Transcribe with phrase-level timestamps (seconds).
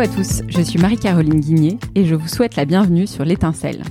[0.00, 3.82] À tous, je suis Marie-Caroline Guigné et je vous souhaite la bienvenue sur l'étincelle.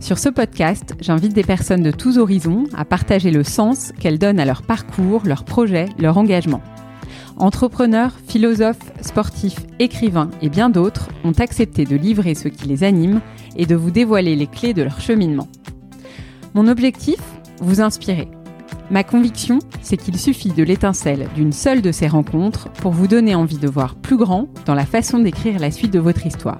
[0.00, 4.40] Sur ce podcast, j'invite des personnes de tous horizons à partager le sens qu'elles donnent
[4.40, 6.60] à leur parcours, leurs projets, leur engagement.
[7.36, 13.20] Entrepreneurs, philosophes, sportifs, écrivains et bien d'autres ont accepté de livrer ce qui les anime
[13.54, 15.46] et de vous dévoiler les clés de leur cheminement.
[16.54, 17.20] Mon objectif
[17.60, 18.26] Vous inspirer.
[18.90, 23.34] Ma conviction, c'est qu'il suffit de l'étincelle d'une seule de ces rencontres pour vous donner
[23.34, 26.58] envie de voir plus grand dans la façon d'écrire la suite de votre histoire.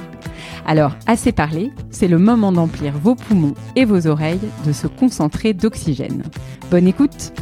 [0.67, 5.53] Alors, assez parlé, c'est le moment d'emplir vos poumons et vos oreilles de se concentrer
[5.53, 6.23] d'oxygène.
[6.71, 7.33] Bonne écoute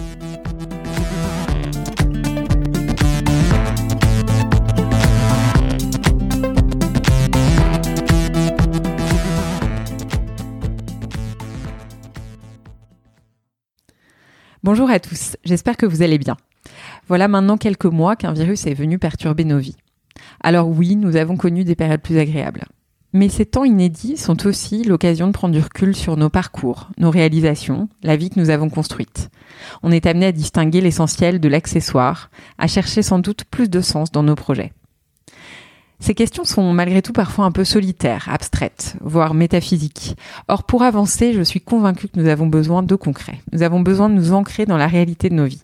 [14.64, 16.36] Bonjour à tous, j'espère que vous allez bien.
[17.08, 19.74] Voilà maintenant quelques mois qu'un virus est venu perturber nos vies.
[20.40, 22.66] Alors oui, nous avons connu des périodes plus agréables.
[23.12, 27.10] Mais ces temps inédits sont aussi l'occasion de prendre du recul sur nos parcours, nos
[27.10, 29.30] réalisations, la vie que nous avons construite.
[29.82, 34.12] On est amené à distinguer l'essentiel de l'accessoire, à chercher sans doute plus de sens
[34.12, 34.72] dans nos projets.
[36.02, 40.16] Ces questions sont malgré tout parfois un peu solitaires, abstraites, voire métaphysiques.
[40.48, 43.38] Or, pour avancer, je suis convaincue que nous avons besoin de concret.
[43.52, 45.62] Nous avons besoin de nous ancrer dans la réalité de nos vies.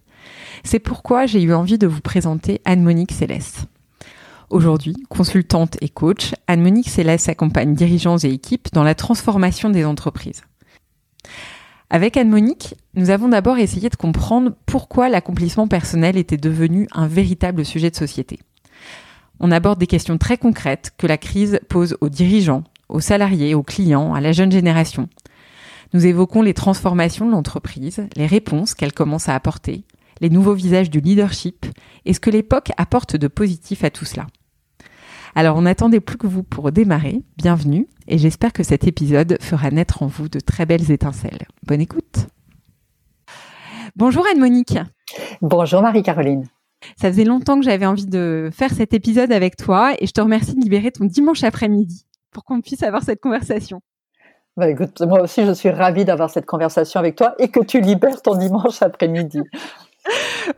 [0.63, 3.67] C'est pourquoi j'ai eu envie de vous présenter Anne-Monique Céleste.
[4.49, 10.43] Aujourd'hui, consultante et coach, Anne-Monique Céleste accompagne dirigeants et équipes dans la transformation des entreprises.
[11.91, 17.65] Avec Anne-Monique, nous avons d'abord essayé de comprendre pourquoi l'accomplissement personnel était devenu un véritable
[17.65, 18.39] sujet de société
[19.41, 23.63] on aborde des questions très concrètes que la crise pose aux dirigeants, aux salariés, aux
[23.63, 25.09] clients, à la jeune génération.
[25.95, 29.85] Nous évoquons les transformations de l'entreprise, les réponses qu'elle commence à apporter,
[30.21, 31.67] les nouveaux visages du leadership
[32.05, 34.27] et ce que l'époque apporte de positif à tout cela.
[35.35, 39.71] Alors on n'attendait plus que vous pour démarrer, bienvenue, et j'espère que cet épisode fera
[39.71, 41.47] naître en vous de très belles étincelles.
[41.67, 42.27] Bonne écoute
[43.97, 44.79] Bonjour Anne-Monique
[45.41, 46.45] Bonjour Marie-Caroline
[46.97, 50.21] ça faisait longtemps que j'avais envie de faire cet épisode avec toi et je te
[50.21, 53.81] remercie de libérer ton dimanche après-midi pour qu'on puisse avoir cette conversation.
[54.57, 57.81] Bah écoute, moi aussi je suis ravie d'avoir cette conversation avec toi et que tu
[57.81, 59.41] libères ton dimanche après-midi.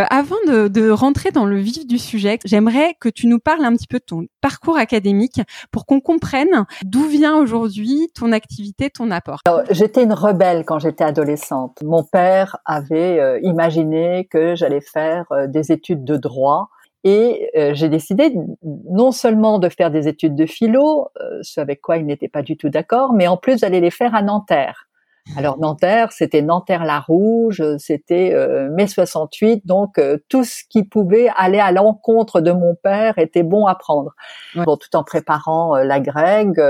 [0.01, 3.75] Euh, avant de, rentrer dans le vif du sujet, j'aimerais que tu nous parles un
[3.75, 5.41] petit peu de ton parcours académique
[5.71, 9.41] pour qu'on comprenne d'où vient aujourd'hui ton activité, ton apport.
[9.71, 11.79] J'étais une rebelle quand j'étais adolescente.
[11.83, 16.69] Mon père avait euh, imaginé que j'allais faire euh, des études de droit.
[17.03, 18.31] Et j'ai décidé
[18.63, 21.09] non seulement de faire des études de philo,
[21.41, 24.15] ce avec quoi il n'était pas du tout d'accord, mais en plus d'aller les faire
[24.15, 24.90] à Nanterre.
[25.37, 31.61] Alors Nanterre, c'était Nanterre-la-Rouge, c'était euh, mai 68, donc euh, tout ce qui pouvait aller
[31.61, 34.15] à l'encontre de mon père était bon à prendre.
[34.55, 36.61] Bon, tout en préparant euh, la grecque,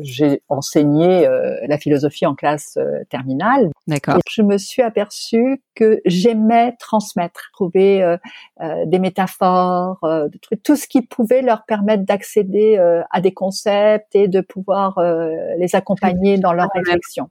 [0.00, 1.28] j'ai enseigné
[1.66, 2.78] la philosophie en classe
[3.10, 3.70] terminale.
[3.86, 4.18] D'accord.
[4.28, 8.16] Je me suis aperçue que j'aimais transmettre, trouver
[8.86, 9.98] des métaphores,
[10.64, 12.76] tout ce qui pouvait leur permettre d'accéder
[13.10, 14.98] à des concepts et de pouvoir
[15.58, 17.30] les accompagner dans leur réflexion.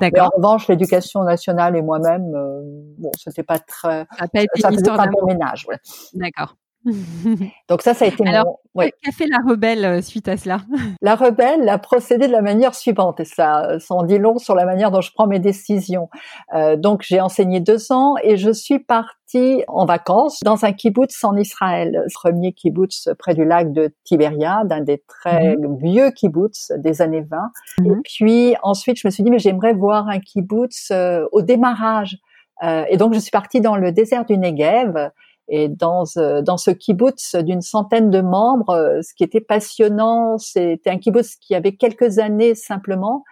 [0.00, 2.60] Mais en revanche, l'éducation nationale et moi-même, euh,
[2.98, 5.66] bon, c'était pas très, ça n'a pas été une histoire de ménage.
[5.68, 5.76] Ouais.
[6.14, 6.56] D'accord.
[7.68, 8.82] Donc ça, ça a été Alors, mon...
[8.82, 10.60] qu'a fait la rebelle euh, suite à cela?
[11.00, 14.54] La rebelle a procédé de la manière suivante, et ça, ça en dit long sur
[14.54, 16.08] la manière dont je prends mes décisions.
[16.54, 21.24] Euh, donc j'ai enseigné deux ans et je suis partie en vacances dans un kibbutz
[21.24, 25.76] en Israël, premier kibbutz près du lac de Tiberia, d'un des très mhm.
[25.78, 27.38] vieux kibbutz des années 20.
[27.84, 28.02] Et mhm.
[28.02, 32.18] puis ensuite, je me suis dit mais j'aimerais voir un kibbutz euh, au démarrage.
[32.62, 35.10] Euh, et donc je suis partie dans le désert du Negev
[35.48, 40.38] et dans, euh, dans ce kibbutz d'une centaine de membres, euh, ce qui était passionnant,
[40.38, 43.24] c'était un kibbutz qui avait quelques années simplement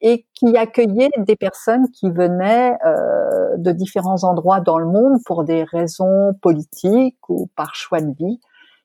[0.00, 5.44] et qui accueillait des personnes qui venaient euh, de différents endroits dans le monde pour
[5.44, 8.40] des raisons politiques ou par choix de vie.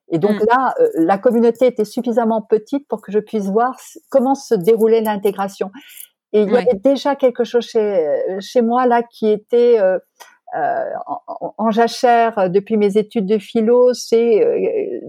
[0.10, 0.46] Et donc mm.
[0.50, 3.76] là, euh, la communauté était suffisamment petite pour que je puisse voir
[4.10, 5.72] comment se déroulait l'intégration.
[6.34, 8.08] Et il y avait déjà quelque chose chez,
[8.40, 10.00] chez moi là qui était euh,
[11.08, 15.00] en, en, jachère euh, depuis mes études de philo, c'est euh,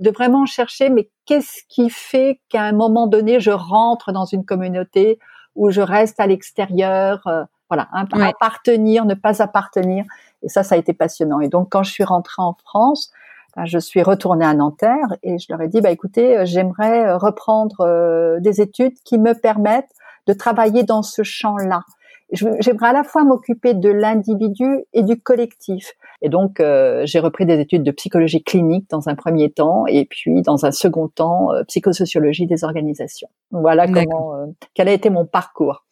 [0.00, 4.44] de vraiment chercher mais qu'est-ce qui fait qu'à un moment donné je rentre dans une
[4.44, 5.18] communauté
[5.54, 7.22] où je reste à l'extérieur,
[7.68, 10.04] voilà, appartenir, ne pas appartenir.
[10.42, 11.40] Et ça, ça a été passionnant.
[11.40, 13.10] Et donc quand je suis rentrée en France,
[13.56, 18.38] ben, je suis retournée à Nanterre et je leur ai dit, bah écoutez, j'aimerais reprendre
[18.40, 19.92] des études qui me permettent
[20.26, 21.82] de travailler dans ce champ-là.
[22.32, 25.94] J'aimerais à la fois m'occuper de l'individu et du collectif.
[26.22, 30.04] Et donc, euh, j'ai repris des études de psychologie clinique dans un premier temps, et
[30.04, 33.28] puis dans un second temps, euh, psychosociologie des organisations.
[33.50, 35.84] Voilà comment, euh, quel a été mon parcours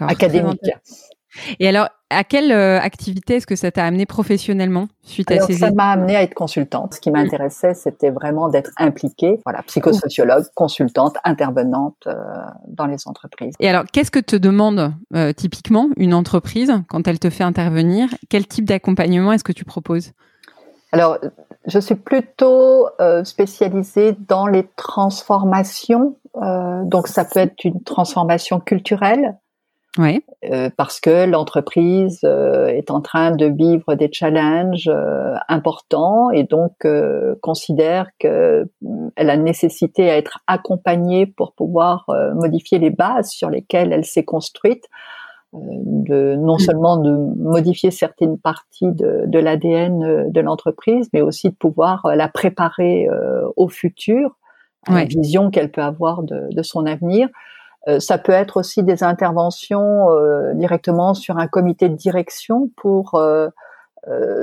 [0.00, 0.60] académique.
[1.60, 5.54] Et alors, à quelle euh, activité est-ce que ça t'a amené professionnellement suite à ces
[5.54, 6.94] Ça m'a amené à être consultante.
[6.94, 12.14] Ce qui m'intéressait, c'était vraiment d'être impliquée, voilà, psychosociologue, consultante, intervenante euh,
[12.66, 13.54] dans les entreprises.
[13.60, 18.08] Et alors, qu'est-ce que te demande euh, typiquement une entreprise quand elle te fait intervenir?
[18.30, 20.12] Quel type d'accompagnement est-ce que tu proposes?
[20.92, 21.18] Alors,
[21.66, 22.88] je suis plutôt
[23.24, 26.16] spécialisée dans les transformations.
[26.34, 29.36] donc, ça peut être une transformation culturelle
[29.96, 30.22] oui.
[30.44, 36.44] Euh, parce que l'entreprise euh, est en train de vivre des challenges euh, importants et
[36.44, 36.86] donc
[37.40, 38.68] considère qu'elle
[39.16, 44.84] a nécessité à être accompagnée pour pouvoir modifier les bases sur lesquelles elle s'est construite,
[45.52, 46.60] de non mm.
[46.60, 52.28] seulement de modifier certaines parties de, de l'ADN de l'entreprise, mais aussi de pouvoir la
[52.28, 53.08] préparer
[53.56, 54.36] au futur,
[54.86, 57.28] à la vision qu'elle peut avoir de, de son avenir.
[57.86, 63.14] Euh, ça peut être aussi des interventions euh, directement sur un comité de direction pour
[63.14, 63.48] euh,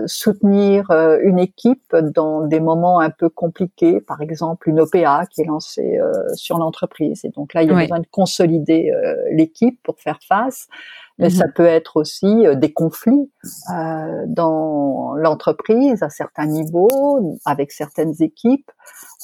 [0.06, 0.92] soutenir
[1.24, 5.98] une équipe dans des moments un peu compliqués, par exemple une OPA qui est lancée
[6.36, 7.26] sur l'entreprise.
[7.26, 8.92] Et donc là, il y a besoin de consolider
[9.32, 10.68] l'équipe pour faire face
[11.18, 11.54] mais ça mhm.
[11.54, 13.32] peut être aussi euh, des conflits
[13.72, 18.70] euh, dans l'entreprise à certains niveaux, avec certaines équipes.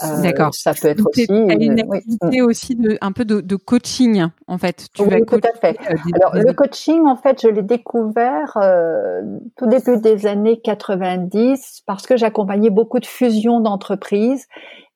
[0.03, 0.53] Euh, D'accord.
[0.53, 4.87] Ça peut être aussi une, activité aussi de un peu de, de, coaching en fait.
[4.93, 5.77] Tu oui, tout à fait.
[5.89, 9.21] Euh, Alors le coaching, en fait, je l'ai découvert euh,
[9.57, 14.47] tout début des années 90 parce que j'accompagnais beaucoup de fusions d'entreprises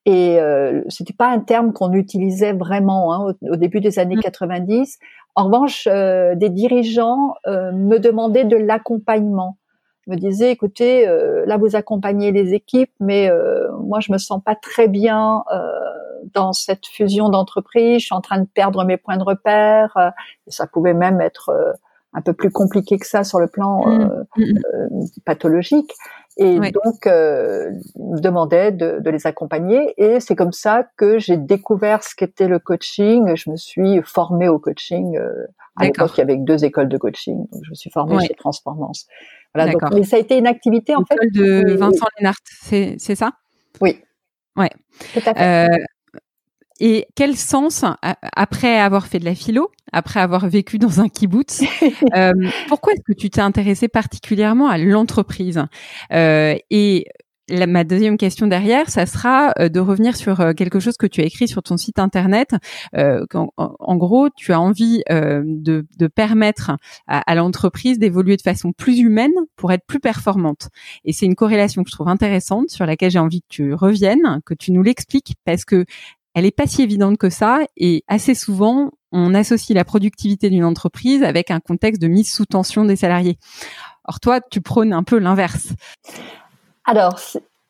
[0.06, 5.00] et euh, c'était pas un terme qu'on utilisait vraiment hein, au, début des années 90.
[5.00, 5.06] Mmh.
[5.34, 9.57] En revanche, euh, des dirigeants euh, me demandaient de l'accompagnement.
[10.07, 13.31] Me disaient, écoutez, euh, là vous accompagnez les équipes, mais
[13.81, 15.44] moi je me sens pas très bien
[16.34, 18.02] dans cette fusion d'entreprises.
[18.02, 19.98] Je suis en train de perdre mes points de repère.
[20.46, 21.52] Et ça pouvait même être
[22.13, 24.25] un peu plus compliqué que ça sur le plan mmh.
[24.38, 25.06] Mmh.
[25.25, 25.92] pathologique
[26.38, 29.94] et donc euh, demandait de, de, les accompagner.
[29.98, 33.36] Et c'est comme ça que j'ai découvert ce qu'était le coaching.
[33.36, 35.18] Je me suis formée au coaching.
[35.18, 35.46] Euh,
[35.78, 38.34] à l'époque, il y avait deux écoles de coaching, donc je me suis formée chez
[38.34, 39.08] Transformance.
[39.54, 41.16] Voilà, donc, mais ça a été une activité en fait.
[41.34, 43.34] de Vincent Lénart, c'est c'est ça?
[43.81, 44.02] Oui.
[44.56, 44.70] Ouais.
[45.14, 45.70] Tout à fait.
[45.70, 45.86] Euh,
[46.80, 47.86] et quel sens,
[48.36, 51.62] après avoir fait de la philo, après avoir vécu dans un kibbutz,
[52.16, 52.33] euh,
[52.68, 55.63] pourquoi est-ce que tu t'es intéressé particulièrement à l'entreprise?
[56.12, 57.06] Euh, Et
[57.50, 61.22] ma deuxième question derrière, ça sera euh, de revenir sur euh, quelque chose que tu
[61.22, 62.56] as écrit sur ton site internet.
[62.95, 63.25] Euh,
[63.57, 66.71] en, gros, tu as envie de, de, permettre
[67.07, 70.69] à, à l'entreprise d'évoluer de façon plus humaine pour être plus performante.
[71.04, 74.42] Et c'est une corrélation que je trouve intéressante sur laquelle j'ai envie que tu reviennes,
[74.45, 75.86] que tu nous l'expliques, parce que
[76.36, 80.66] elle est pas si évidente que ça et assez souvent on associe la productivité d'une
[80.66, 83.40] entreprise avec un contexte de mise sous tension des salariés.
[84.04, 85.70] Or toi, tu prônes un peu l'inverse.
[86.84, 87.18] Alors,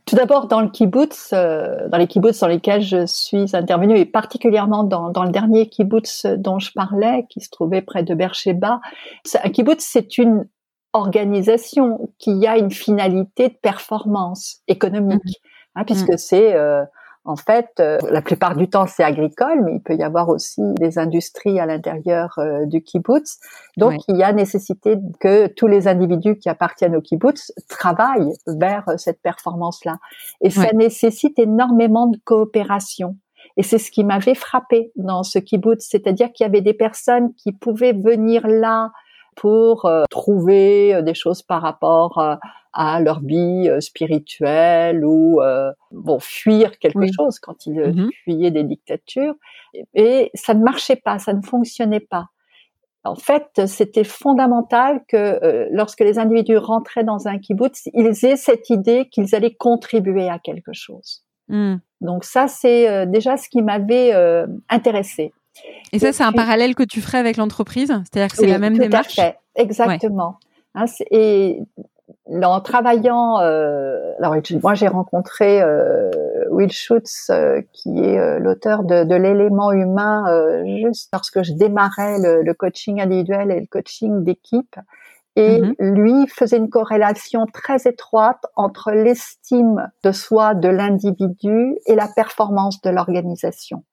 [0.05, 4.05] tout d'abord, dans le kibbutz, euh, dans les kibbutz dans lesquels je suis intervenue, et
[4.05, 8.81] particulièrement dans, dans, le dernier kibbutz dont je parlais, qui se trouvait près de Beersheba,
[9.43, 10.47] un kibbutz, c'est une
[10.93, 15.79] organisation qui a une finalité de performance économique, mmh.
[15.79, 16.17] hein, puisque mmh.
[16.17, 16.83] c'est euh,
[17.25, 20.61] en fait, euh, la plupart du temps, c'est agricole, mais il peut y avoir aussi
[20.75, 23.39] des industries à l'intérieur euh, du kibbutz.
[23.77, 28.87] Donc, il y a nécessité que tous les individus qui appartiennent au kibbutz travaillent vers
[28.89, 29.97] euh, cette performance-là.
[30.41, 33.17] Et ça nécessite énormément de coopération.
[33.57, 37.33] Et c'est ce qui m'avait frappé dans ce kibbutz, c'est-à-dire qu'il y avait des personnes
[37.33, 38.91] qui pouvaient venir là
[39.35, 42.39] pour trouver des choses par rapport
[42.75, 48.09] à leur vie euh, spirituelle ou euh, bon fuir quelque chose quand ils euh, mmh
[48.23, 49.35] fuyaient des dictatures
[49.93, 52.27] et ça ne marchait pas, ça ne fonctionnait pas.
[53.03, 58.71] En fait, c'était fondamental que lorsque les individus rentraient dans un kibbutz, ils aient cette
[58.71, 61.23] idée qu'ils allaient contribuer à quelque chose.
[61.49, 61.75] Mmh.
[62.01, 64.11] Donc ça, c'est déjà ce qui m'avait
[64.69, 65.33] intéressé.
[65.91, 67.89] Et ça, c'est un parallèle que tu ferais avec l'entreprise?
[67.89, 69.19] C'est-à-dire que c'est la même démarche?
[69.55, 70.39] Exactement.
[70.73, 71.59] Hein, et
[72.27, 76.11] en travaillant, euh, alors moi j'ai rencontré euh,
[76.49, 80.25] Will Schutz, euh, qui est euh, l'auteur de, de l'élément humain,
[80.81, 84.75] juste lorsque je démarrais le, le, coaching individuel et le coaching d'équipe.
[85.37, 85.75] Et mm-hmm.
[85.79, 92.81] lui faisait une corrélation très étroite entre l'estime de soi de l'individu et la performance
[92.81, 93.83] de l'organisation.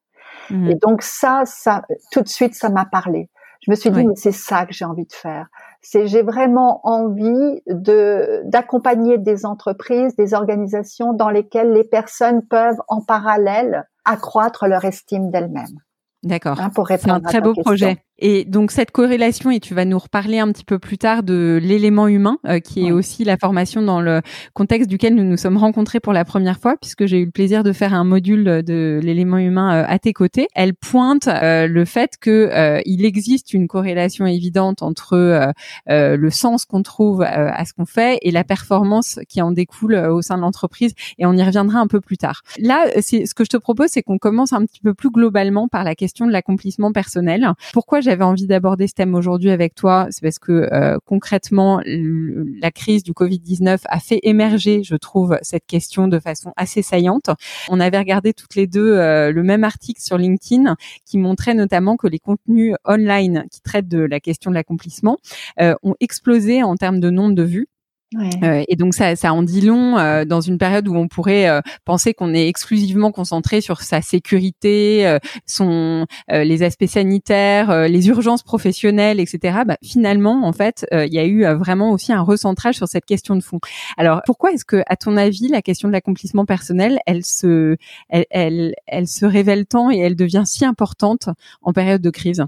[0.51, 0.71] Mm-hmm.
[0.71, 3.29] Et donc ça, ça, tout de suite, ça m'a parlé.
[3.61, 5.49] Je me suis dit, mais c'est ça que j'ai envie de faire
[5.83, 12.81] C'est j'ai vraiment envie de d'accompagner des entreprises, des organisations dans lesquelles les personnes peuvent
[12.89, 15.79] en parallèle accroître leur estime d'elles-mêmes.
[16.23, 16.61] D'accord.
[16.61, 18.05] Hein, c'est un très beau projet.
[18.25, 21.59] Et donc cette corrélation, et tu vas nous reparler un petit peu plus tard de
[21.61, 24.21] l'élément humain, euh, qui est aussi la formation dans le
[24.55, 27.65] contexte duquel nous nous sommes rencontrés pour la première fois, puisque j'ai eu le plaisir
[27.65, 30.47] de faire un module de l'élément humain euh, à tes côtés.
[30.55, 35.53] Elle pointe euh, le fait que il existe une corrélation évidente entre
[35.89, 40.23] le sens qu'on trouve à ce qu'on fait et la performance qui en découle au
[40.23, 40.95] sein de l'entreprise.
[41.19, 42.43] Et on y reviendra un peu plus tard.
[42.59, 45.67] Là, c'est ce que je te propose, c'est qu'on commence un petit peu plus globalement
[45.67, 47.51] par la question de l'accomplissement personnel.
[47.73, 51.81] Pourquoi j'ai j'avais envie d'aborder ce thème aujourd'hui avec toi, c'est parce que euh, concrètement,
[51.87, 57.31] la crise du Covid-19 a fait émerger, je trouve, cette question de façon assez saillante.
[57.71, 60.77] On avait regardé toutes les deux euh, le même article sur LinkedIn
[61.07, 65.17] qui montrait notamment que les contenus online qui traitent de la question de l'accomplissement
[65.59, 67.69] euh, ont explosé en termes de nombre de vues.
[68.15, 71.49] Euh, et donc ça, ça en dit long euh, dans une période où on pourrait
[71.49, 78.43] euh, penser qu'on est exclusivement concentré sur sa sécurité, son les aspects sanitaires, les urgences
[78.43, 79.61] professionnelles, etc.
[79.67, 83.37] Bah, finalement, en fait, il y a eu vraiment aussi un recentrage sur cette question
[83.37, 83.61] de fond.
[83.97, 87.77] Alors pourquoi est-ce que, à ton avis, la question de l'accomplissement personnel, elle se,
[88.09, 91.29] elle, elle se révèle tant et elle devient si importante
[91.63, 92.45] en période de crise?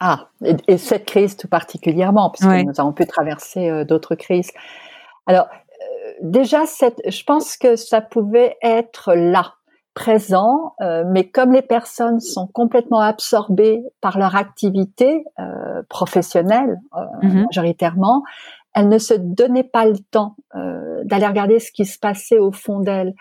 [0.00, 4.50] Ah, et, cette crise tout particulièrement, puisque nous avons pu traverser euh, d'autres crises.
[5.26, 9.54] Alors, euh, déjà, cette, je pense que ça pouvait être là,
[9.94, 15.24] présent, euh, mais comme les personnes sont complètement absorbées par leur activité
[15.88, 16.78] professionnelle,
[17.22, 17.44] mm-hmm.
[17.46, 18.22] majoritairement,
[18.74, 20.36] elles ne se donnaient pas le temps
[21.04, 23.14] d'aller regarder ce qui se passait au fond d'elles.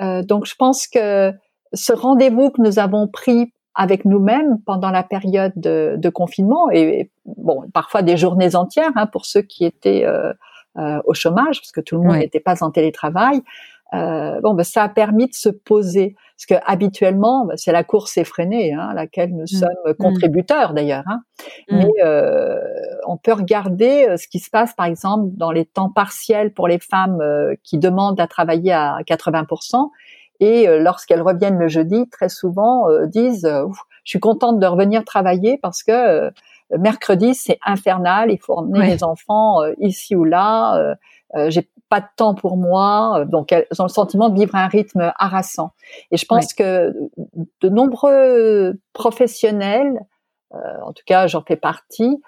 [0.00, 1.32] donc, je pense que
[1.72, 7.62] ce rendez-vous que nous avons pris avec nous-mêmes pendant la période de, confinement et bon
[7.72, 10.32] parfois des journées entières hein, pour ceux qui étaient euh,
[10.78, 13.40] euh, au chômage parce que tout le monde n'était pas en télétravail.
[13.94, 17.84] Euh, bon, ben, ça a permis de se poser parce que habituellement ben, c'est la
[17.84, 19.46] course effrénée hein, à laquelle nous mmh.
[19.46, 19.94] sommes mmh.
[19.94, 21.04] contributeurs d'ailleurs.
[21.06, 21.20] Hein.
[21.70, 21.76] Mmh.
[21.78, 22.60] Mais euh,
[23.06, 26.68] on peut regarder euh, ce qui se passe par exemple dans les temps partiels pour
[26.68, 29.46] les femmes euh, qui demandent à travailler à 80
[30.40, 33.66] et euh, lorsqu'elles reviennent le jeudi, très souvent euh, disent euh,
[34.04, 36.30] je suis contente de revenir travailler parce que
[36.70, 40.96] mercredi c'est infernal, il faut emmener les enfants ici ou là,
[41.48, 45.12] j'ai pas de temps pour moi, donc elles ont le sentiment de vivre un rythme
[45.18, 45.72] harassant.
[46.10, 46.94] Et je pense que
[47.60, 50.00] de nombreux professionnels,
[50.52, 52.22] en tout cas j'en fais partie,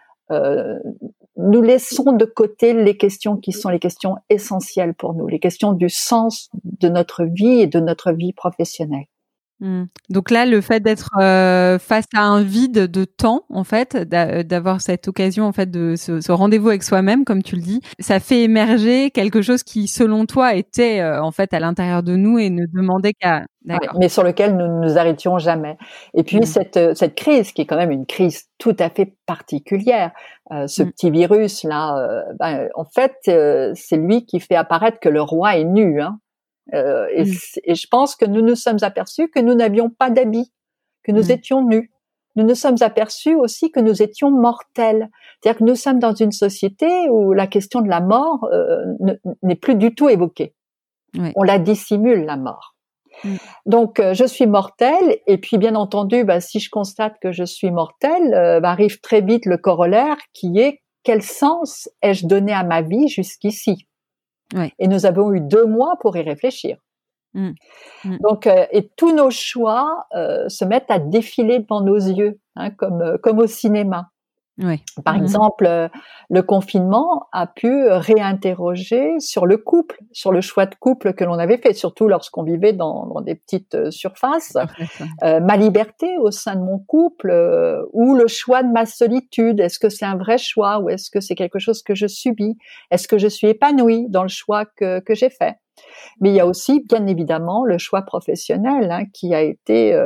[1.37, 5.73] nous laissons de côté les questions qui sont les questions essentielles pour nous, les questions
[5.73, 9.07] du sens de notre vie et de notre vie professionnelle.
[9.61, 9.85] Hmm.
[10.09, 14.81] Donc là, le fait d'être euh, face à un vide de temps, en fait, d'avoir
[14.81, 18.43] cette occasion, en fait, de ce, rendez-vous avec soi-même, comme tu le dis, ça fait
[18.43, 22.49] émerger quelque chose qui, selon toi, était euh, en fait à l'intérieur de nous et
[22.49, 23.45] ne demandait qu'à.
[23.99, 25.77] mais sur lequel nous ne nous arrêtions jamais.
[26.15, 26.45] Et puis hmm.
[26.45, 30.13] cette euh, cette crise, qui est quand même une crise tout à fait particulière,
[30.67, 30.91] ce hmm.
[30.91, 33.13] petit virus là, ben, en fait,
[33.75, 36.01] c'est lui qui fait apparaître que le roi est nu.
[36.01, 36.19] Hein.
[36.75, 37.35] Euh, mmh.
[37.65, 40.53] et, je pense que nous nous sommes aperçus que nous n'avions pas d'habits,
[41.03, 41.33] que nous mmh.
[41.33, 41.91] étions nus.
[42.37, 45.11] Nous nous sommes aperçus aussi que nous étions mortels.
[45.41, 48.85] C'est-à-dire que nous sommes dans une société où la question de la mort euh,
[49.43, 50.55] n'est plus du tout évoquée.
[51.35, 52.77] On la dissimule, la mort.
[53.25, 53.37] Mmh.
[53.67, 57.43] Donc, euh, je suis mortel, et puis bien entendu, bah, si je constate que je
[57.43, 58.31] suis mortel,
[58.63, 63.09] bah, arrive très vite le corollaire qui est quel sens ai-je donné à ma vie
[63.09, 63.89] jusqu'ici?
[64.79, 66.79] Et nous avons eu deux mois pour y réfléchir.
[67.35, 67.51] Mmh.
[68.05, 68.17] Mmh.
[68.21, 72.71] Donc, euh, et tous nos choix euh, se mettent à défiler devant nos yeux, hein,
[72.71, 74.09] comme euh, comme au cinéma.
[75.05, 75.23] Par mmh.
[75.23, 75.89] exemple, euh,
[76.29, 81.39] le confinement a pu réinterroger sur le couple, sur le choix de couple que l'on
[81.39, 84.57] avait fait, surtout lorsqu'on vivait dans, dans, des petites euh, surfaces,
[85.23, 87.31] euh, ma liberté au sein de mon couple
[87.93, 89.61] ou le choix de ma solitude.
[89.61, 92.57] Est-ce que c'est un vrai choix ou est-ce que c'est quelque chose que je subis?
[92.91, 95.57] Est-ce que je suis épanouie dans le choix que, que j'ai fait?
[96.21, 99.99] Mais il y a aussi, bien évidemment, le choix professionnel hein, qui a été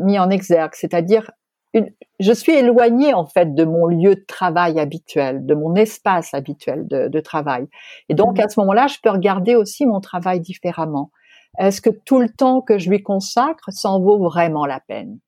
[0.00, 1.30] mis en exergue, c'est-à-dire
[1.74, 6.86] je suis éloignée en fait de mon lieu de travail habituel, de mon espace habituel
[6.88, 7.66] de, travail.
[8.08, 8.42] Et donc mmh.
[8.42, 11.10] à ce moment-là, je peux regarder aussi mon travail différemment.
[11.58, 15.18] Est-ce que tout le temps que je lui consacre, ça en vaut vraiment la peine?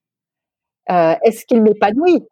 [0.90, 2.25] Euh, Est-ce qu'il m'épanouit?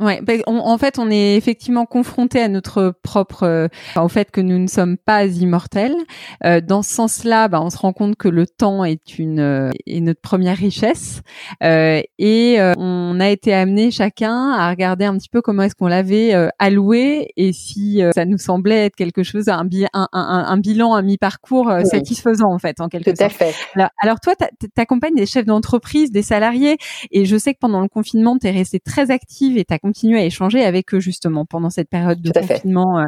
[0.00, 4.40] Ouais, bah, en fait, on est effectivement confronté à notre propre, euh, au fait que
[4.40, 5.96] nous ne sommes pas immortels.
[6.44, 9.70] Euh, dans ce sens-là, bah, on se rend compte que le temps est une euh,
[9.86, 11.22] est notre première richesse,
[11.64, 15.88] euh, et on a été amené chacun à regarder un petit peu comment est-ce qu'on
[15.88, 20.94] l'avait alloué et si ça nous semblait être quelque chose, un, un, un, un bilan,
[20.94, 23.54] un mi-parcours satisfaisant en fait, en quelque Tout À fait.
[23.74, 24.34] Alors, alors toi,
[24.74, 26.76] t'accompagnes des chefs d'entreprise, des salariés,
[27.10, 29.78] et je sais que pendant le confinement, t'es restée très active et t'as
[30.16, 32.98] à échanger avec eux justement pendant cette période de confinement.
[32.98, 33.04] Euh.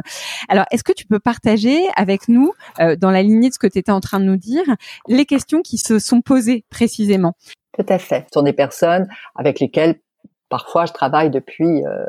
[0.49, 3.67] Alors, est-ce que tu peux partager avec nous, euh, dans la lignée de ce que
[3.67, 4.63] tu étais en train de nous dire,
[5.07, 7.33] les questions qui se sont posées précisément?
[7.77, 8.25] Tout à fait.
[8.27, 9.99] Ce sont des personnes avec lesquelles
[10.49, 12.05] parfois je travaille depuis euh,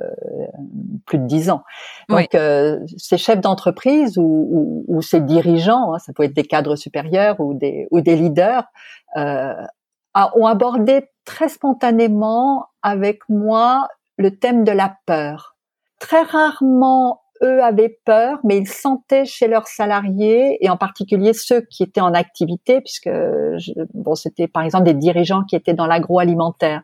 [1.07, 1.63] plus de dix ans.
[2.09, 2.37] Donc
[2.97, 7.55] ces chefs d'entreprise ou, ou, ces dirigeants, hein, ça peut être des cadres supérieurs ou
[7.55, 8.65] des, ou des leaders,
[9.17, 9.55] euh,
[10.35, 15.57] ont abordé très spontanément avec moi le thème de la peur.
[15.99, 21.61] Très rarement, eux avaient peur, mais ils sentaient chez leurs salariés, et en particulier ceux
[21.63, 23.11] qui étaient en activité, puisque
[23.95, 26.83] bon, c'était par exemple des dirigeants qui étaient dans l'agroalimentaire,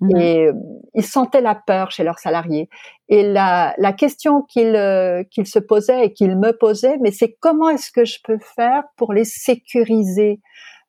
[0.00, 0.16] mmh.
[0.16, 0.52] et euh,
[0.94, 2.68] ils sentaient la peur chez leurs salariés.
[3.08, 7.36] Et la, la question qu'ils euh, qu'ils se posaient et qu'ils me posaient, mais c'est
[7.40, 10.40] comment est-ce que je peux faire pour les sécuriser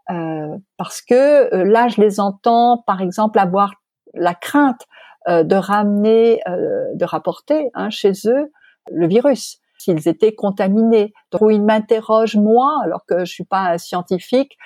[0.10, 3.74] euh, Parce que euh, là, je les entends, par exemple, avoir
[4.14, 4.82] la crainte
[5.44, 8.52] de ramener, euh, de rapporter hein, chez eux
[8.92, 11.14] le virus s'ils étaient contaminés.
[11.32, 14.58] Donc, ils m'interrogent moi, alors que je suis pas un scientifique,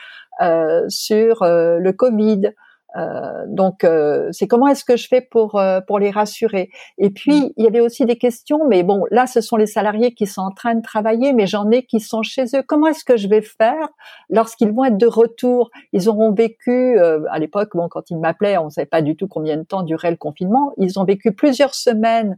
[0.41, 2.53] euh, sur le Covid,
[2.95, 6.69] euh, donc, euh, c'est comment est-ce que je fais pour euh, pour les rassurer?
[6.97, 7.49] Et puis, mm.
[7.57, 10.41] il y avait aussi des questions, mais bon, là, ce sont les salariés qui sont
[10.41, 12.63] en train de travailler, mais j'en ai qui sont chez eux.
[12.65, 13.89] Comment est-ce que je vais faire
[14.29, 15.71] lorsqu'ils vont être de retour?
[15.91, 19.27] Ils auront vécu, à l'époque, bon, quand ils m'appelaient, on ne savait pas du tout
[19.27, 20.73] combien de temps durait le confinement.
[20.77, 22.37] Ils ont vécu plusieurs semaines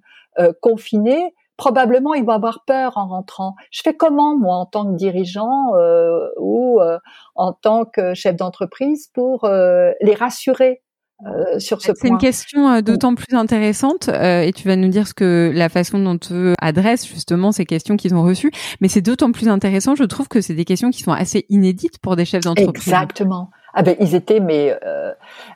[0.62, 3.56] confinés probablement ils vont avoir peur en rentrant.
[3.72, 6.98] Je fais comment moi en tant que dirigeant euh, ou euh,
[7.36, 10.82] en tant que chef d'entreprise pour euh, les rassurer
[11.60, 15.14] sur ce point C'est une question d'autant plus intéressante et tu vas nous dire ce
[15.14, 18.52] que la façon dont tu adresses justement ces questions qu'ils ont reçues.
[18.82, 22.00] Mais c'est d'autant plus intéressant, je trouve que c'est des questions qui sont assez inédites
[22.00, 22.90] pour des chefs d'entreprise.
[22.90, 23.50] Exactement.
[23.74, 24.78] Ah ben ils étaient mais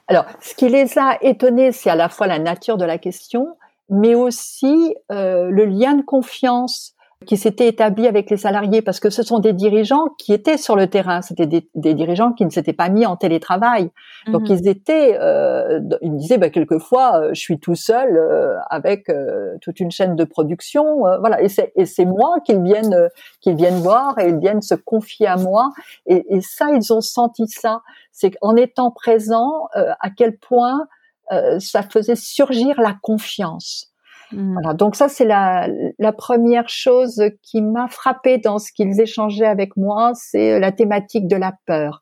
[0.07, 3.57] alors ce qui les a étonnés, c'est à la fois la nature de la question
[3.89, 9.09] mais aussi euh, le lien de confiance qui s'était établi avec les salariés, parce que
[9.09, 12.73] ce sont des dirigeants qui étaient sur le terrain, c'était des, dirigeants qui ne s'étaient
[12.73, 13.89] pas mis en télétravail.
[14.27, 14.55] Donc mhm.
[14.55, 19.09] ils étaient, euh, ils me disaient bah, quelquefois, euh, je suis tout seul euh, avec
[19.09, 21.41] euh, toute une chaîne de production, voilà.
[21.41, 23.09] Et c'est, et c'est moi qu'ils viennent,
[23.41, 25.71] qu'ils viennent voir et ils viennent se confier à moi.
[26.05, 27.81] Et, et ça, ils ont senti ça.
[28.13, 30.87] C'est qu'en étant présents, à quel point
[31.31, 33.93] euh, ça faisait surgir la confiance.
[34.31, 34.53] Mmh.
[34.53, 39.47] Voilà, donc ça c'est la, la première chose qui m'a frappée dans ce qu'ils échangeaient
[39.47, 42.01] avec moi, c'est la thématique de la peur.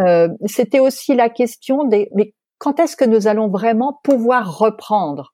[0.00, 5.32] Euh, C'était aussi la question des mais quand est-ce que nous allons vraiment pouvoir reprendre?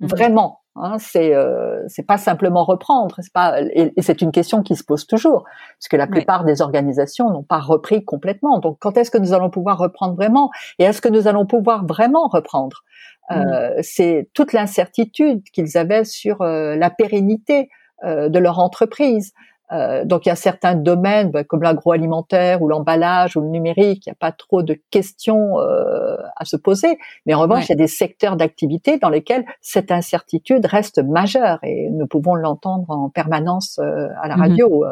[0.00, 0.06] Mmh.
[0.06, 4.74] vraiment Hein, c'est euh, c'est pas simplement reprendre, c'est pas et, c'est une question qui
[4.74, 8.58] se pose toujours parce que la plupart des organisations n'ont pas repris complètement.
[8.58, 10.50] Donc quand est-ce que nous allons pouvoir reprendre vraiment?
[10.80, 12.82] Et est-ce que nous allons pouvoir vraiment reprendre?
[13.30, 17.68] Euh, C'est toute l'incertitude qu'ils avaient sur euh, la pérennité
[18.04, 19.32] euh, de leur entreprise.
[19.72, 24.06] Euh, donc il y a certains domaines bah, comme l'agroalimentaire ou l'emballage ou le numérique,
[24.06, 26.98] il n'y a pas trop de questions euh, à se poser.
[27.24, 31.58] Mais en revanche, il y a des secteurs d'activité dans lesquels cette incertitude reste majeure
[31.62, 34.42] et nous pouvons l'entendre en permanence euh, à la mhm.
[34.42, 34.84] radio.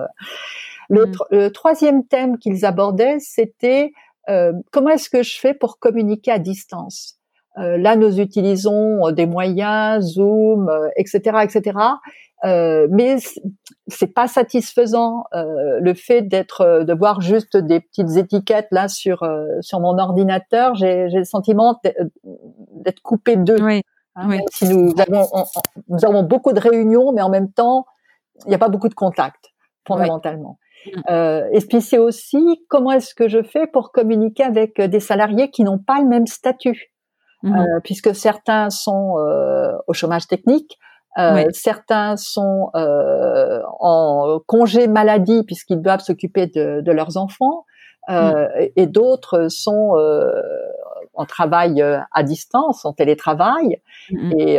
[0.89, 1.13] Le, mhm.
[1.31, 3.93] le, troisième thème qu'ils abordaient, c'était
[4.71, 7.19] comment est-ce que je fais pour communiquer à distance?
[7.57, 11.77] Là, nous utilisons des moyens, Zoom, etc., etc.
[12.45, 13.19] Euh, mais
[13.87, 18.89] c'est pas satisfaisant euh, le fait d'être euh, de voir juste des petites étiquettes là
[18.89, 21.81] sur euh, sur mon ordinateur j'ai le sentiment
[22.73, 23.83] d'être coupé d'eux oui,
[24.17, 24.41] hein, oui.
[24.51, 25.29] si nous avons
[25.89, 27.87] nous avons beaucoup de réunions mais en même temps
[28.45, 29.53] il n'y a pas beaucoup de contacts
[29.87, 30.93] fondamentalement oui.
[31.11, 35.49] Euh, et puis c'est aussi comment est-ce que je fais pour communiquer avec des salariés
[35.49, 36.93] qui n'ont pas le même statut?
[37.45, 37.81] Mm -hmm.
[37.85, 39.15] puisque certains sont
[39.87, 40.77] au chômage technique
[41.19, 47.65] euh, certains sont euh, en congé maladie puisqu'ils doivent s'occuper de, de, leurs enfants,
[48.11, 50.33] euh, et d'autres sont euh,
[51.15, 53.81] en travail euh, à distance, en télétravail.
[54.11, 54.33] Mm.
[54.39, 54.59] Et,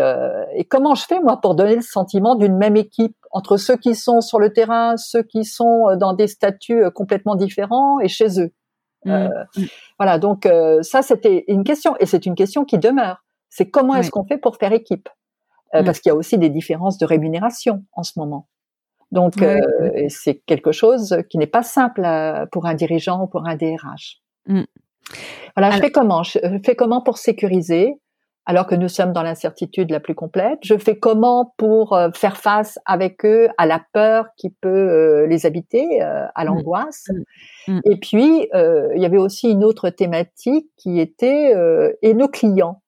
[0.56, 3.96] et, comment je fais moi pour donner le sentiment d'une même équipe entre ceux qui
[3.96, 8.52] sont sur le terrain, ceux qui sont dans des statuts complètement différents et chez eux?
[9.06, 9.28] Mm.
[10.00, 10.48] Voilà, donc
[10.82, 13.24] ça c'était une question et c'est une question qui demeure.
[13.50, 15.10] C'est comment est-ce qu'on fait pour faire équipe?
[15.74, 15.84] Mm.
[15.84, 18.48] parce qu'il y a aussi des différences de rémunération en ce moment.
[19.12, 19.34] Donc,
[20.10, 22.02] c'est quelque chose qui n'est pas simple
[22.52, 24.22] pour un dirigeant ou pour un DRH.
[24.48, 24.64] Mm.
[25.56, 26.24] Voilà, je fais comment?
[26.24, 28.00] Je fais comment pour sécuriser
[28.46, 30.60] alors que nous sommes dans l'incertitude la plus complète?
[30.64, 35.28] Je fais comment pour euh, faire face avec eux à la peur qui peut euh,
[35.28, 36.48] les habiter, euh, à mmh.
[36.48, 37.06] l'angoisse?
[37.68, 37.74] Mmh.
[37.74, 37.80] Mmh.
[37.86, 41.54] Et puis, il y avait aussi une autre thématique qui était
[42.02, 42.82] et nos clients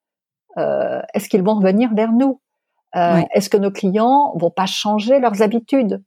[0.58, 2.41] Est-ce qu'ils vont revenir vers nous?
[2.95, 6.01] Est-ce que nos clients vont pas changer leurs habitudes?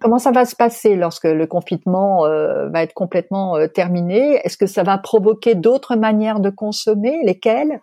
[0.00, 4.40] Comment ça va se passer lorsque le confinement va être complètement terminé?
[4.44, 7.20] Est-ce que ça va provoquer d'autres manières de consommer?
[7.24, 7.80] Lesquelles?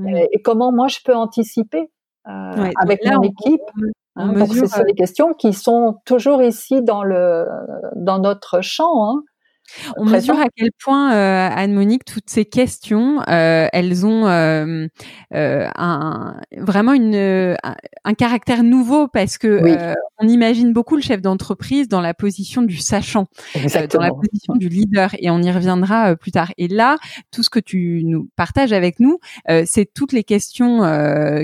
[0.00, 1.90] Euh, et comment moi je peux anticiper
[2.28, 3.60] euh, avec mon équipe
[4.16, 7.46] hein, Donc ce sont des questions qui sont toujours ici dans le
[7.96, 9.08] dans notre champ.
[9.08, 9.22] Hein?
[9.96, 14.86] On mesure à quel point, euh, Anne-Monique, toutes ces questions, euh, elles ont euh,
[15.34, 21.20] euh un, vraiment une, un, caractère nouveau parce que euh, on imagine beaucoup le chef
[21.20, 26.16] d'entreprise dans la position du sachant, dans la position du leader, et on y reviendra
[26.16, 26.52] plus tard.
[26.58, 26.96] Et là,
[27.30, 29.18] tout ce que tu nous partages avec nous,
[29.66, 30.80] c'est toutes les questions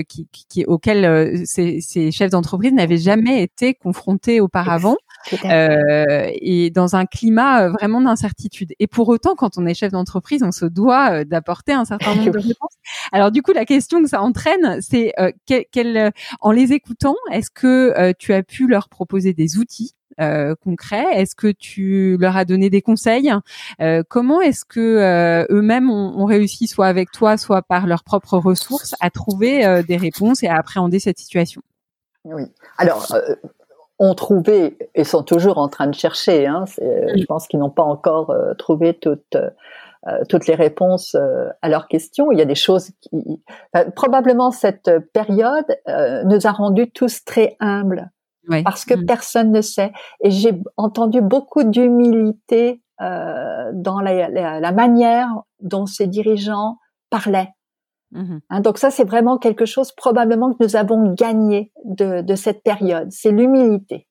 [0.07, 4.97] qui, qui, auxquelles ces, ces chefs d'entreprise n'avaient jamais été confrontés auparavant.
[5.45, 8.73] Euh, et dans un climat euh, vraiment d'incertitude.
[8.79, 12.15] Et pour autant, quand on est chef d'entreprise, on se doit euh, d'apporter un certain
[12.15, 12.73] nombre de réponses.
[13.11, 15.13] Alors du coup, la question que ça entraîne, c'est
[15.45, 16.11] quel,
[16.41, 21.05] en les écoutant, est-ce que tu as pu leur proposer des outils euh, concrets?
[21.13, 23.33] Est-ce que tu leur as donné des conseils?
[23.81, 28.37] Euh, Comment est-ce que eux-mêmes ont, ont, réussi, soit avec toi, soit par leurs propres
[28.37, 31.61] ressources, à trouver des réponses et à appréhender cette situation?
[32.23, 32.43] Oui.
[32.77, 33.07] Alors,
[33.99, 36.47] ont trouvé et sont toujours en train de chercher.
[36.47, 41.49] Hein, je pense qu'ils n'ont pas encore euh, trouvé toutes euh, toutes les réponses euh,
[41.63, 42.31] à leurs questions.
[42.31, 43.43] Il y a des choses qui,
[43.95, 45.65] probablement cette période
[46.25, 48.11] nous a rendus tous très humbles
[48.63, 49.05] parce que mm.
[49.07, 49.91] personne ne sait.
[50.21, 55.27] Et j'ai entendu beaucoup d'humilité dans la, la, la, manière
[55.59, 56.77] dont ces dirigeants
[57.09, 57.54] parlaient.
[58.15, 62.35] Mmh hein, donc ça, c'est vraiment quelque chose probablement que nous avons gagné de, de
[62.35, 63.09] cette période.
[63.11, 64.07] C'est l'humilité.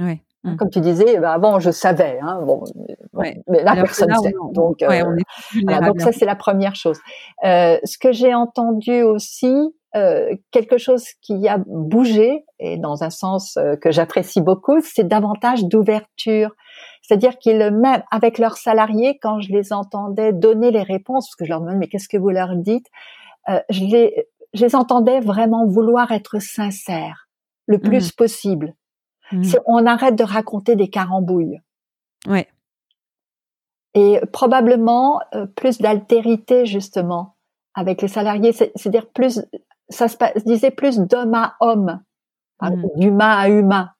[0.00, 0.22] Ouais.
[0.44, 0.56] Hein, mmh.
[0.56, 2.64] Comme tu disais, bah avant je savais, hein, bon,
[3.14, 3.40] ouais.
[3.48, 4.34] mais là personne ne sait.
[4.52, 5.16] donc, euh,
[5.54, 6.98] donc ça c'est la première chose.
[7.44, 9.54] Euh, ce que j'ai entendu aussi,
[9.96, 15.06] euh, quelque chose qui a bougé et dans un sens euh, que j'apprécie beaucoup, c'est
[15.06, 16.50] davantage d'ouverture.
[17.00, 21.44] C'est-à-dire qu'ils même avec leurs salariés, quand je les entendais donner les réponses, parce que
[21.44, 22.86] je leur demande mais qu'est-ce que vous leur dites,
[23.48, 27.28] euh, je, les, je les entendais vraiment vouloir être sincères
[27.66, 28.16] le plus mmh.
[28.16, 28.74] possible.
[29.32, 29.52] Mmh.
[29.66, 31.60] On arrête de raconter des carambouilles.
[32.26, 32.48] Ouais.
[33.94, 37.36] Et probablement euh, plus d'altérité justement
[37.74, 39.40] avec les salariés, c'est-à-dire plus,
[39.88, 42.02] ça se, disait plus d'homme à homme,
[42.60, 42.82] mmh.
[42.96, 43.90] d'humain à humain.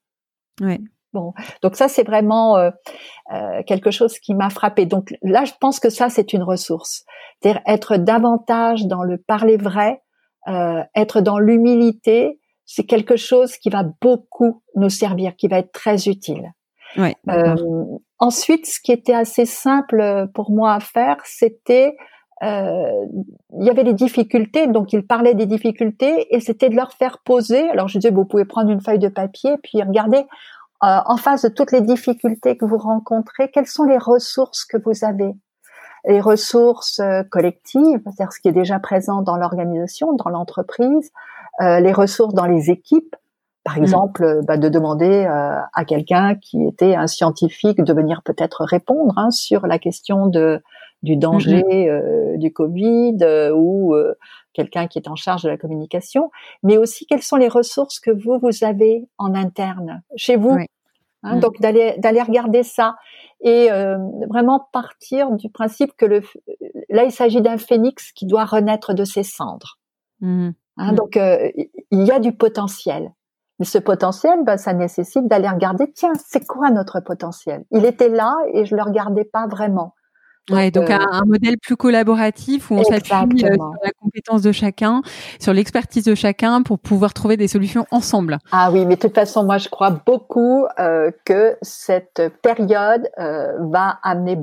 [0.61, 0.80] Ouais.
[1.14, 2.70] Bon, donc ça c'est vraiment euh,
[3.33, 4.85] euh, quelque chose qui m'a frappé.
[4.85, 7.05] Donc là, je pense que ça c'est une ressource,
[7.40, 10.03] c'est-à-dire être davantage dans le parler vrai,
[10.48, 15.70] euh, être dans l'humilité, c'est quelque chose qui va beaucoup nous servir, qui va être
[15.70, 16.53] très utile.
[16.96, 17.14] Ouais,
[18.18, 21.96] ensuite, ce qui était assez simple pour moi à faire, c'était
[22.42, 27.18] il y avait des difficultés, donc il parlait des difficultés et c'était de leur faire
[27.24, 27.70] poser.
[27.70, 30.24] Alors je disais, vous pouvez prendre une feuille de papier puis regarder
[30.84, 34.76] euh, en face de toutes les difficultés que vous rencontrez, quelles sont les ressources que
[34.76, 35.32] vous avez?
[36.06, 41.10] Les ressources euh, collectives, c'est-à-dire ce qui est déjà présent dans l'organisation, dans l'entreprise,
[41.62, 43.16] euh, les ressources dans les équipes,
[43.62, 43.82] par mm.
[43.82, 49.30] exemple, bah, de demander à quelqu'un qui était un scientifique de venir peut-être répondre hein,
[49.30, 50.62] sur la question de
[51.02, 52.38] du danger mm-hmm.
[52.38, 53.18] du Covid
[53.54, 53.94] ou
[54.54, 56.30] quelqu'un qui est en charge de la communication,
[56.62, 60.02] mais aussi quelles sont les ressources que vous vous avez en interne?
[60.16, 60.56] Chez vous.
[61.24, 61.40] Hein, mm.
[61.40, 62.96] Donc d'aller d'aller regarder ça
[63.40, 63.96] et euh,
[64.28, 66.20] vraiment partir du principe que le
[66.90, 69.78] là il s'agit d'un phénix qui doit renaître de ses cendres.
[70.20, 70.50] Mm.
[70.76, 70.94] Hein, mm.
[70.94, 71.50] Donc euh,
[71.90, 73.10] il y a du potentiel.
[73.60, 77.64] Mais ce potentiel, ben, ça nécessite d'aller regarder, tiens, c'est quoi notre potentiel?
[77.70, 79.94] Il était là et je le regardais pas vraiment.
[80.50, 84.52] Ouais, donc euh, un, modèle plus collaboratif où on s'appuie euh, sur la compétence de
[84.52, 85.00] chacun,
[85.40, 88.38] sur l'expertise de chacun pour pouvoir trouver des solutions ensemble.
[88.52, 93.52] Ah oui, mais de toute façon, moi je crois beaucoup euh, que cette période euh,
[93.70, 94.38] va amener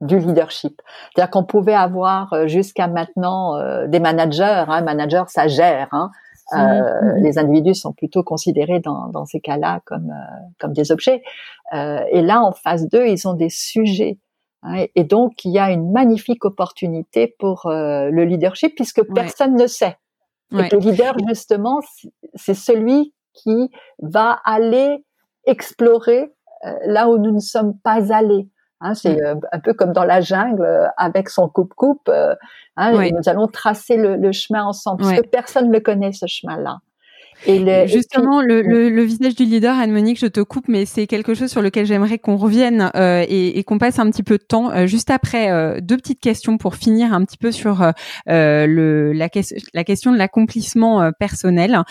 [0.00, 0.82] du leadership.
[1.14, 6.10] C'est-à-dire qu'on pouvait avoir jusqu'à maintenant des managers, hein, manager ça gère, hein,
[6.52, 7.22] mmh.
[7.22, 10.12] les individus sont plutôt considérés dans, dans ces cas-là comme
[10.58, 11.22] comme des objets.
[11.72, 14.18] et là, en phase 2, ils ont des sujets
[14.94, 19.66] et donc, il y a une magnifique opportunité pour euh, le leadership puisque personne ne
[19.66, 19.98] sait.
[20.52, 21.80] Et le leader, justement,
[22.34, 25.04] c'est celui qui va aller
[25.46, 26.32] explorer
[26.64, 28.48] euh, là où nous ne sommes pas allés.
[28.80, 32.10] Hein, c'est euh, un peu comme dans la jungle avec son coupe-coupe.
[32.76, 36.78] Hein, Nous allons tracer le, chemin ensemble parce que personne ne connaît ce chemin-là.
[37.46, 41.34] Et Justement, le, le, le, visage du leader, Anne-Monique, je te coupe, mais c'est quelque
[41.34, 44.42] chose sur lequel j'aimerais qu'on revienne euh, et, et qu'on passe un petit peu de
[44.42, 44.70] temps.
[44.72, 47.92] Euh, juste après, euh, deux petites questions pour finir un petit peu sur
[48.26, 49.28] le, la,
[49.74, 51.82] la, question de l'accomplissement personnel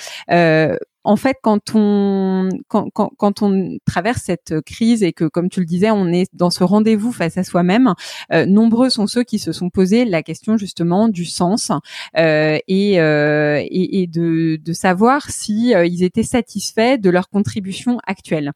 [1.03, 5.65] en fait, quand on quand, quand, on traverse cette crise et que, comme tu le
[5.65, 7.93] disais, on est dans ce rendez-vous face à soi-même,
[8.31, 11.71] euh, nombreux sont ceux qui se sont posés la question justement du sens
[12.17, 17.99] euh, et, euh, et, et, de, de savoir si ils étaient satisfaits de leur contribution
[18.05, 18.51] actuelle.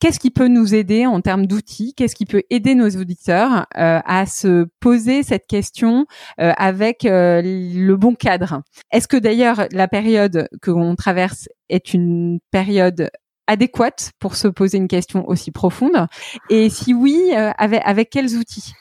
[0.00, 1.92] Qu'est-ce qui peut nous aider en termes d'outils?
[1.94, 6.06] Qu'est-ce qui peut aider nos auditeurs euh, à se poser cette question
[6.40, 8.62] euh, avec euh, le bon cadre?
[8.90, 13.10] Est-ce que d'ailleurs la période que l'on traverse est une période
[13.46, 16.06] adéquate pour se poser une question aussi profonde?
[16.48, 18.72] Et si oui, avec, avec quels outils?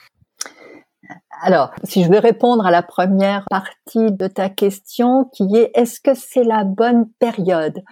[1.41, 5.99] Alors, si je veux répondre à la première partie de ta question, qui est est-ce
[5.99, 7.83] que c'est la bonne période?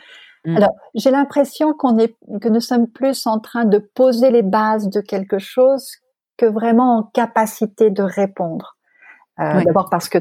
[0.47, 0.55] Mm.
[0.55, 4.89] Alors, j'ai l'impression qu'on est, que nous sommes plus en train de poser les bases
[4.89, 5.91] de quelque chose
[6.37, 8.77] que vraiment en capacité de répondre.
[9.39, 10.19] Euh, D'abord parce que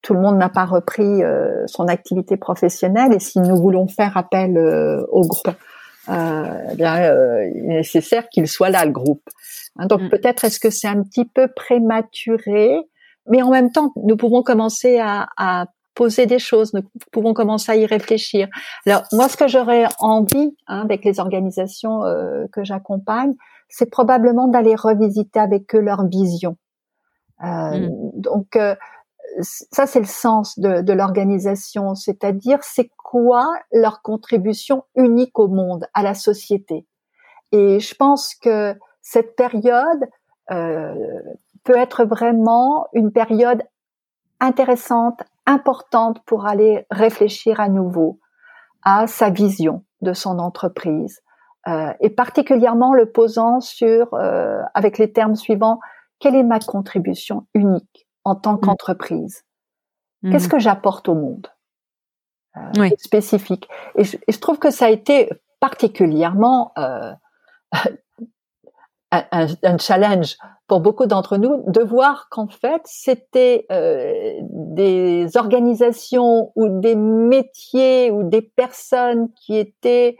[0.00, 4.16] tout le monde n'a pas repris euh, son activité professionnelle et si nous voulons faire
[4.16, 5.54] appel euh, au groupe,
[6.08, 7.12] euh, bien,
[7.54, 9.22] il est nécessaire qu'il soit là, le groupe.
[9.76, 10.08] Hein, donc mm.
[10.08, 12.78] peut-être est-ce que c'est un petit peu prématuré,
[13.26, 15.66] mais en même temps, nous pouvons commencer à, à
[15.98, 18.46] poser des choses, nous pouvons commencer à y réfléchir.
[18.86, 23.34] Alors moi, ce que j'aurais envie hein, avec les organisations euh, que j'accompagne,
[23.68, 26.56] c'est probablement d'aller revisiter avec eux leur vision.
[27.42, 27.90] Euh, mm.
[28.14, 28.76] Donc euh,
[29.40, 35.84] ça, c'est le sens de, de l'organisation, c'est-à-dire c'est quoi leur contribution unique au monde,
[35.94, 36.86] à la société.
[37.50, 40.04] Et je pense que cette période
[41.64, 43.62] peut être vraiment une période
[44.40, 48.20] intéressante, importante pour aller réfléchir à nouveau
[48.84, 51.22] à sa vision de son entreprise
[51.66, 55.80] euh, et particulièrement le posant sur euh, avec les termes suivants
[56.20, 58.60] quelle est ma contribution unique en tant mmh.
[58.60, 59.44] qu'entreprise?
[60.22, 60.32] Mmh.
[60.32, 61.48] qu'est-ce que j'apporte au monde?
[62.56, 65.30] Euh, spécifique et je, et je, trouve que ça a été
[65.60, 67.12] particulièrement euh,
[69.10, 76.52] un, un, challenge pour beaucoup d'entre nous de voir qu'en fait c'était euh, des organisations
[76.56, 80.16] ou des métiers ou des personnes qui étaient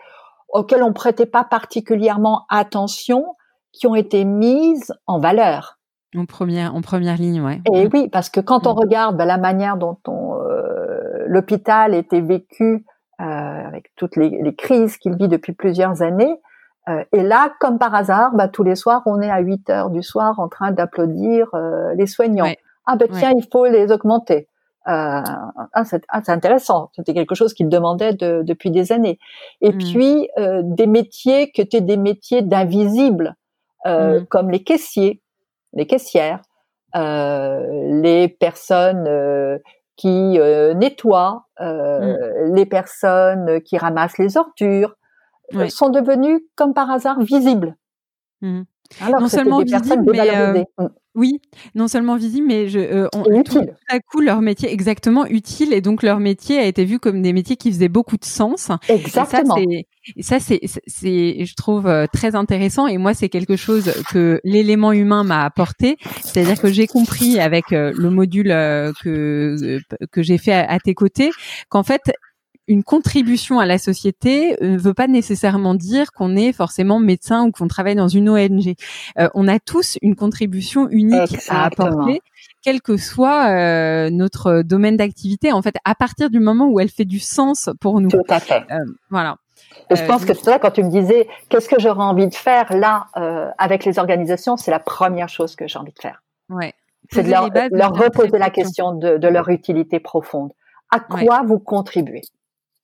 [0.48, 3.37] auxquelles on prêtait pas particulièrement attention
[3.72, 5.79] qui ont été mises en valeur.
[6.16, 7.61] En première en première ligne ouais.
[7.74, 8.79] Et oui parce que quand on mm.
[8.79, 12.87] regarde ben, la manière dont on euh, l'hôpital était vécu
[13.20, 16.40] euh, avec toutes les, les crises qu'il vit depuis plusieurs années
[16.88, 19.90] euh, et là, comme par hasard, bah, tous les soirs, on est à 8 heures
[19.90, 22.53] du soir en train d'applaudir euh, les soignants.
[22.87, 24.48] Ah ben tiens, il faut les augmenter.
[24.88, 25.22] Euh,
[25.74, 26.90] ah, c'est ah, intéressant.
[26.96, 29.18] C'était quelque chose qu'ils demandaient de, depuis des années.
[29.61, 29.79] Et mm.
[29.79, 33.35] puis euh, des métiers qui étaient des métiers d'invisibles,
[33.87, 34.27] euh, mm.
[34.27, 35.20] comme les caissiers,
[35.74, 36.40] les caissières,
[36.94, 39.61] les personnes
[39.96, 42.55] qui nettoient, mm.
[42.55, 44.94] les personnes qui ramassent les ordures,
[45.70, 47.76] sont devenus comme par hasard visibles.
[48.40, 48.62] Mmh.
[49.00, 50.88] Alors non seulement visibles, mais euh, mmh.
[51.14, 51.40] oui,
[51.74, 53.08] non seulement visibles, mais je, euh,
[53.44, 57.20] tout, à coup leur métier exactement utile et donc leur métier a été vu comme
[57.20, 58.70] des métiers qui faisaient beaucoup de sens.
[58.88, 59.56] Exactement.
[59.58, 62.87] Et ça, c'est, c'est, je trouve euh, très intéressant.
[62.87, 65.98] Et moi, c'est quelque chose que l'élément humain m'a apporté.
[66.22, 68.48] C'est-à-dire que j'ai compris avec euh, le module
[69.02, 69.80] que
[70.11, 71.30] que j'ai fait à tes côtés
[71.68, 72.11] qu'en fait,
[72.68, 77.50] une contribution à la société ne veut pas nécessairement dire qu'on est forcément médecin ou
[77.50, 78.74] qu'on travaille dans une ONG.
[79.18, 82.20] Euh, on a tous une contribution unique à apporter
[82.62, 86.90] quel que soit euh, notre domaine d'activité, en fait, à partir du moment où elle
[86.90, 88.11] fait du sens pour nous.
[88.11, 88.64] Tout à fait.
[88.70, 89.37] Euh, voilà.
[89.90, 93.07] je pense que c'est quand tu me disais qu'est-ce que j'aurais envie de faire là
[93.57, 96.22] avec les organisations, c'est la première chose que j'ai envie de faire.
[96.50, 96.74] Ouais.
[97.11, 100.52] C'est de leur, reposer la question de, de, leur utilité profonde.
[100.90, 102.20] À quoi vous contribuez?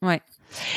[0.05, 0.21] Ouais.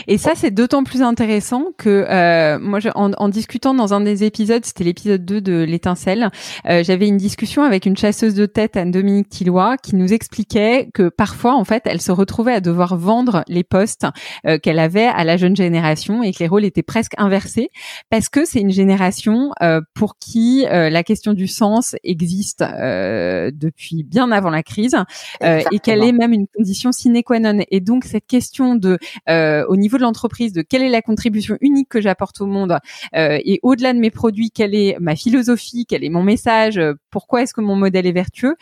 [0.07, 4.01] Et ça, c'est d'autant plus intéressant que euh, moi, je, en, en, discutant dans un
[4.01, 6.29] des épisodes, c'était l'épisode 2 de l'étincelle,
[6.67, 11.09] euh, j'avais une discussion avec une chasseuse de tête, Anne-Dominique Tillois, qui nous expliquait que
[11.09, 14.05] parfois, en fait, elle se retrouvait à devoir vendre les postes
[14.45, 17.69] euh, qu'elle avait à la jeune génération et que les rôles étaient presque inversés
[18.09, 24.03] parce que c'est une génération euh, pour qui euh, la question du sens existe depuis
[24.03, 24.95] bien avant la crise
[25.41, 27.59] et qu'elle est même une condition sine qua non.
[27.71, 28.97] Et donc, cette question de
[29.29, 32.77] euh, au niveau de l'entreprise de quelle est la contribution unique que j'apporte au monde
[33.15, 36.93] euh, et au-delà de mes produits, quelle est ma philosophie, quel est mon message, euh,
[37.09, 38.55] pourquoi est-ce que mon modèle est vertueux,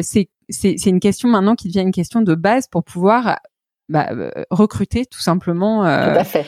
[0.00, 3.38] c'est c'est une question maintenant qui devient une question de base pour pouvoir
[3.88, 4.10] bah,
[4.50, 5.82] recruter tout simplement.
[5.82, 6.46] Tout à fait.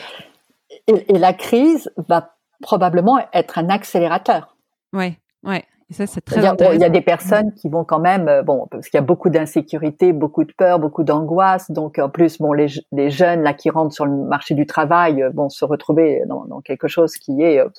[0.87, 4.55] Et, et, la crise va probablement être un accélérateur.
[4.93, 8.41] Ouais, ouais ça, c'est très Il y a des personnes qui vont quand même, euh,
[8.41, 11.69] bon, parce qu'il y a beaucoup d'insécurité, beaucoup de peur, beaucoup d'angoisse.
[11.69, 15.21] Donc, en plus, bon, les, les, jeunes là qui rentrent sur le marché du travail
[15.21, 17.69] euh, vont se retrouver dans, dans quelque chose qui est euh,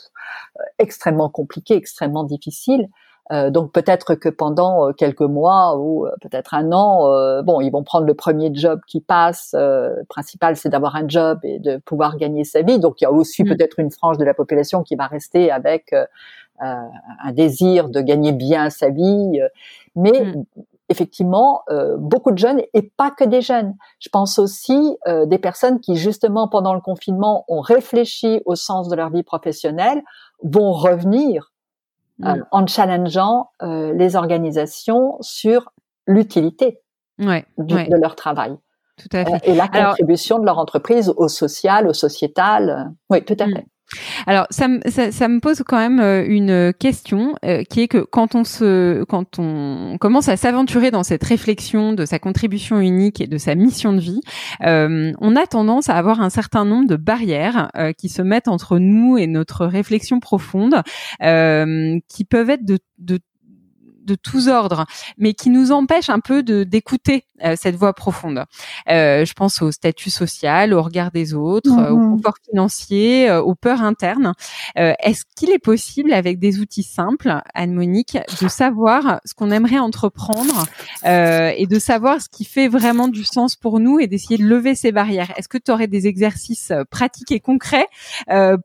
[0.79, 2.89] extrêmement compliqué, extrêmement difficile.
[3.33, 7.83] Euh, donc peut-être que pendant quelques mois ou peut-être un an, euh, bon, ils vont
[7.83, 9.55] prendre le premier job qui passe.
[9.55, 12.79] le principal, c'est d'avoir un job et de pouvoir gagner sa vie.
[12.79, 13.49] Donc il y a aussi mm.
[13.49, 15.93] peut-être une frange de la population qui va rester avec
[16.63, 16.89] euh,
[17.23, 19.49] un désir de gagner bien sa vie, euh,
[19.95, 20.45] mais mm.
[20.89, 23.75] effectivement, euh, beaucoup de jeunes et pas que des jeunes.
[23.99, 28.97] Je pense aussi des personnes qui justement pendant le confinement ont réfléchi au sens de
[28.97, 30.03] leur vie professionnelle,
[30.43, 31.53] vont revenir
[32.23, 35.73] en challengeant les organisations sur
[36.07, 36.81] l'utilité
[37.19, 38.57] de leur travail.
[38.97, 39.51] Tout à fait.
[39.51, 42.93] et la contribution de leur entreprise au social, au sociétal.
[43.11, 43.55] Oui, tout à mm.
[43.55, 43.67] fait.
[44.27, 44.67] Alors ça,
[45.11, 49.05] ça, me pose quand même euh, une question euh, qui est que quand on se,
[49.05, 53.55] quand on commence à s'aventurer dans cette réflexion de sa contribution unique et de sa
[53.55, 54.21] mission de vie,
[54.65, 58.79] euh, on a tendance à avoir un certain nombre de barrières qui se mettent entre
[58.79, 60.83] nous et notre réflexion profonde,
[61.21, 62.79] qui peuvent être de,
[64.07, 64.87] de tous ordres,
[65.19, 68.45] mais qui nous empêche un peu de d'écouter euh, cette voix profonde.
[68.89, 72.17] Euh, je pense au statut social, au regard des autres, euh, au mhm.
[72.17, 74.33] confort financier, aux peurs internes.
[74.75, 80.67] Est-ce qu'il est possible, avec des outils simples, Anne-Monique, de savoir ce qu'on aimerait entreprendre
[81.05, 84.75] et de savoir ce qui fait vraiment du sens pour nous et d'essayer de lever
[84.75, 85.33] ces barrières?
[85.37, 87.87] Est-ce que tu aurais des exercices pratiques et concrets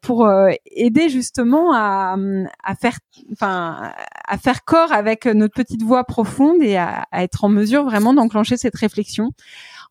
[0.02, 0.30] pour
[0.66, 2.16] aider justement à,
[2.64, 2.98] à faire,
[3.32, 3.92] enfin,
[4.28, 8.58] à faire corps avec notre petite voix profonde et à, être en mesure vraiment d'enclencher
[8.62, 9.32] cette réflexion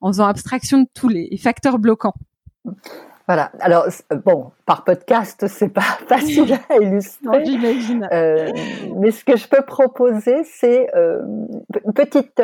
[0.01, 2.15] en faisant abstraction de tous les facteurs bloquants.
[3.31, 3.53] Voilà.
[3.61, 3.87] Alors
[4.25, 7.45] bon, par podcast, c'est pas facile à illustrer.
[7.45, 8.09] J'imagine.
[8.11, 8.51] Euh,
[8.97, 11.23] mais ce que je peux proposer, c'est euh,
[11.85, 12.43] une petite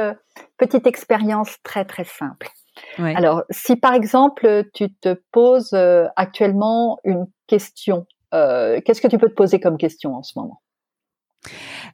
[0.58, 2.48] petite expérience très très simple.
[2.98, 9.28] Alors, si par exemple tu te poses euh, actuellement une question, qu'est-ce que tu peux
[9.28, 10.60] te poser comme question en ce moment?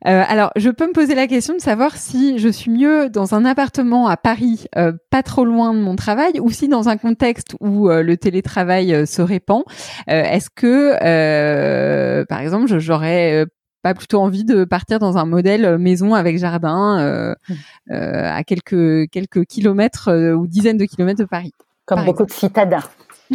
[0.06, 3.34] Euh, alors, je peux me poser la question de savoir si je suis mieux dans
[3.34, 6.96] un appartement à Paris, euh, pas trop loin de mon travail, ou si dans un
[6.96, 9.62] contexte où euh, le télétravail se répand,
[10.08, 13.46] est-ce que, par exemple, j'aurais
[13.82, 17.92] pas plutôt envie de partir dans un modèle maison avec jardin mmh.
[17.92, 21.52] à quelques quelques kilomètres ou dizaines de kilomètres de Paris.
[21.84, 22.84] Comme beaucoup de citadins.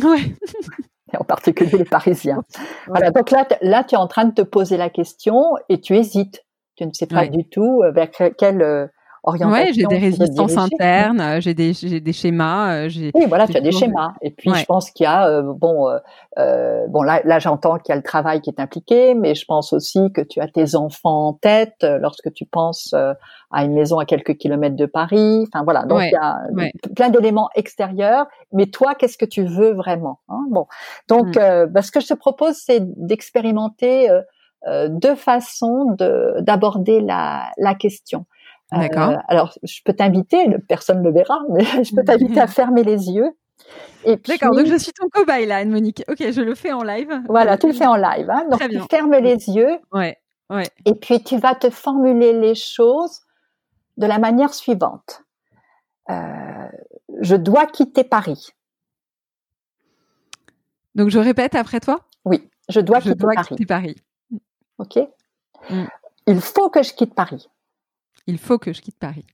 [0.02, 0.36] Ouais.
[1.20, 2.44] en particulier les Parisiens.
[2.88, 5.36] Voilà, donc là, là, tu es en train de te poser la question
[5.70, 6.44] et tu hésites.
[6.76, 8.88] Tu ne sais pas du tout euh, vers quelle euh,
[9.28, 9.66] orientation.
[9.66, 12.88] Ouais, j'ai des résistances internes, euh, j'ai des, j'ai des schémas.
[12.88, 14.14] J'ai, oui, voilà, tu as des schémas.
[14.22, 15.90] Et puis, je pense qu'il y a, bon,
[16.38, 19.46] euh, bon là, là j'entends qu'il y a le travail qui est impliqué, mais je
[19.46, 22.94] pense aussi que tu as tes enfants en tête lorsque tu penses
[23.52, 25.46] à une maison à quelques kilomètres de Paris.
[25.48, 26.40] Enfin voilà, donc il y a
[26.96, 28.28] plein d'éléments extérieurs.
[28.54, 30.46] Mais toi, qu'est-ce que tu veux vraiment hein?
[30.50, 30.68] Bon,
[31.08, 31.66] donc mm.
[31.70, 34.10] bah, ce que je te propose, c'est d'expérimenter
[34.66, 35.96] euh, deux façons
[36.40, 38.26] d'aborder la, la, question.
[38.74, 39.14] Euh, D'accord.
[39.30, 43.10] alors, je peux t'inviter, personne ne le verra, mais je peux t'inviter à fermer les
[43.10, 43.32] yeux.
[44.28, 46.04] D'accord, donc je suis ton cobaye là, Anne-Monique.
[46.08, 47.22] Ok, je le fais en live.
[47.28, 48.30] Voilà, tu le fais en live.
[48.30, 48.46] Hein.
[48.50, 49.80] Donc, tu fermes les yeux.
[49.92, 50.18] Ouais,
[50.50, 50.70] ouais.
[50.86, 53.22] Et puis, tu vas te formuler les choses
[53.98, 55.24] de la manière suivante.
[56.10, 56.68] Euh,
[57.20, 58.50] je dois quitter Paris.
[60.96, 62.00] Donc, je répète après toi?
[62.26, 63.48] Oui, je dois, je quitter, dois Paris.
[63.50, 63.96] quitter Paris.
[64.78, 65.00] Ok?
[65.70, 65.84] Mm.
[66.28, 67.48] Il faut que je quitte Paris.
[68.26, 69.26] Il faut que je quitte Paris.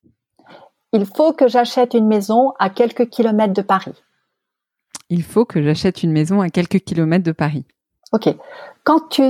[0.92, 3.96] Il faut que j'achète une maison à quelques kilomètres de Paris.
[5.10, 7.66] Il faut que j'achète une maison à quelques kilomètres de Paris.
[8.12, 8.30] Ok.
[8.84, 9.24] Quand tu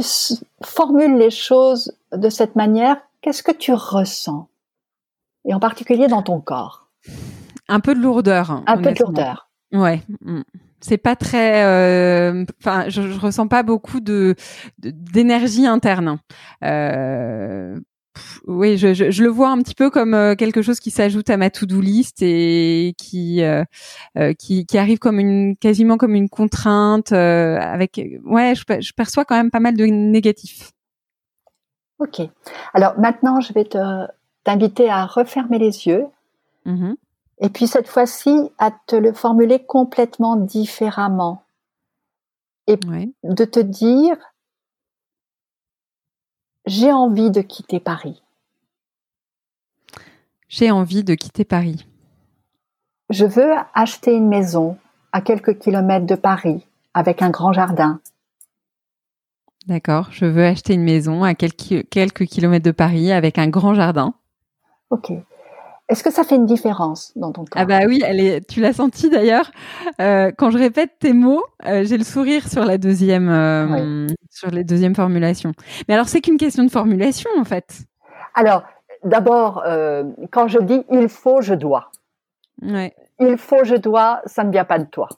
[0.63, 4.49] formules les choses de cette manière, qu'est-ce que tu ressens?
[5.45, 6.89] Et en particulier dans ton corps
[7.69, 8.61] Un peu de lourdeur.
[8.67, 9.49] Un peu de lourdeur.
[9.71, 10.01] Ouais.
[10.21, 10.41] Mm.
[10.81, 11.63] c'est pas très
[12.59, 14.35] enfin je, je, ressens pas beaucoup de
[14.77, 16.19] d'énergie interne
[16.63, 17.79] euh,
[18.47, 21.29] oui, je, je, je, le vois un petit peu comme euh, quelque chose qui s'ajoute
[21.29, 23.63] à ma to-do list et qui, euh,
[24.17, 27.11] euh qui, qui arrive comme une quasiment comme une contrainte.
[27.11, 30.71] Euh, avec, ouais, je, je, perçois quand même pas mal de négatifs.
[31.99, 32.21] Ok.
[32.73, 33.77] Alors maintenant, je vais te
[34.43, 36.05] t'inviter à refermer les yeux.
[36.65, 36.93] Mmh
[37.39, 41.43] et puis cette fois-ci, à te le formuler complètement différemment.
[42.67, 42.77] Et
[43.23, 44.15] de te dire,
[46.65, 48.21] j'ai envie de quitter Paris.
[50.47, 51.87] J'ai envie de quitter Paris.
[53.09, 54.77] Je veux acheter une maison
[55.11, 57.99] à quelques kilomètres de Paris avec un grand jardin.
[59.67, 63.73] D'accord, je veux acheter une maison à quelques, quelques kilomètres de Paris avec un grand
[63.73, 64.13] jardin.
[64.89, 65.11] Ok.
[65.93, 68.59] Est-ce que ça fait une différence dans ton cas Ah bah oui, elle est, tu
[68.59, 69.51] l'as senti d'ailleurs.
[70.01, 74.49] Euh, quand je répète tes mots, euh, j'ai le sourire sur la deuxième, euh, sur
[74.49, 75.51] les deuxièmes formulations.
[75.87, 77.81] Mais alors c'est qu'une question de formulation en fait.
[78.33, 78.63] Alors
[79.03, 79.63] d'abord,
[80.31, 81.91] quand je dis il faut, je dois.
[82.63, 82.95] Ouais.
[83.19, 85.09] Il faut, je dois, ça ne vient pas de toi.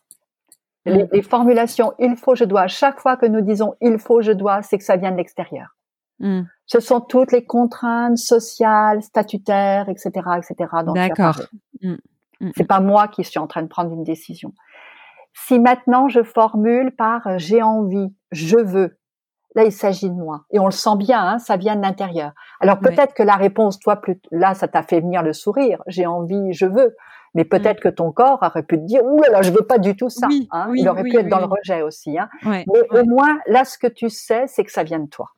[0.86, 1.08] Les, mm.
[1.14, 2.68] les formulations il faut, je dois.
[2.68, 5.75] Chaque fois que nous disons il faut, je dois, c'est que ça vient de l'extérieur.
[6.20, 6.42] Mm.
[6.66, 10.70] Ce sont toutes les contraintes sociales, statutaires, etc., etc.
[10.94, 11.42] D'accord.
[11.82, 11.96] Mm.
[12.40, 12.52] Mm.
[12.56, 14.54] C'est pas moi qui suis en train de prendre une décision.
[15.34, 18.98] Si maintenant je formule par euh, j'ai envie, je veux,
[19.54, 22.32] là il s'agit de moi et on le sent bien, hein, ça vient de l'intérieur.
[22.62, 25.82] Alors peut-être que la réponse, toi, plus là, ça t'a fait venir le sourire.
[25.88, 26.96] J'ai envie, je veux.
[27.34, 29.78] Mais peut-être que ton corps aurait pu te dire, ouh là là, je veux pas
[29.78, 30.28] du tout ça.
[30.52, 30.72] hein.
[30.74, 32.18] il aurait pu être dans le rejet aussi.
[32.18, 32.30] Hein.
[32.46, 35.32] Mais au moins, là, ce que tu sais, c'est que ça vient de toi.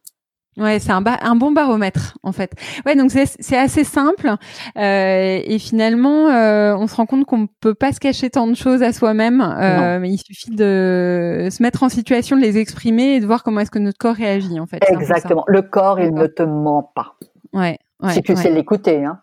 [0.57, 2.51] Ouais, c'est un, un bon baromètre en fait.
[2.85, 4.31] Ouais, donc c'est assez simple
[4.77, 8.55] euh, et finalement euh, on se rend compte qu'on peut pas se cacher tant de
[8.55, 9.41] choses à soi-même.
[9.41, 13.43] Euh, mais il suffit de se mettre en situation de les exprimer et de voir
[13.43, 14.79] comment est-ce que notre corps réagit en fait.
[14.89, 15.43] Exactement.
[15.47, 17.15] Le corps, il ne te ment pas.
[17.53, 17.77] Ouais.
[18.01, 19.19] Ouais, si tu sais l'écouter, hein.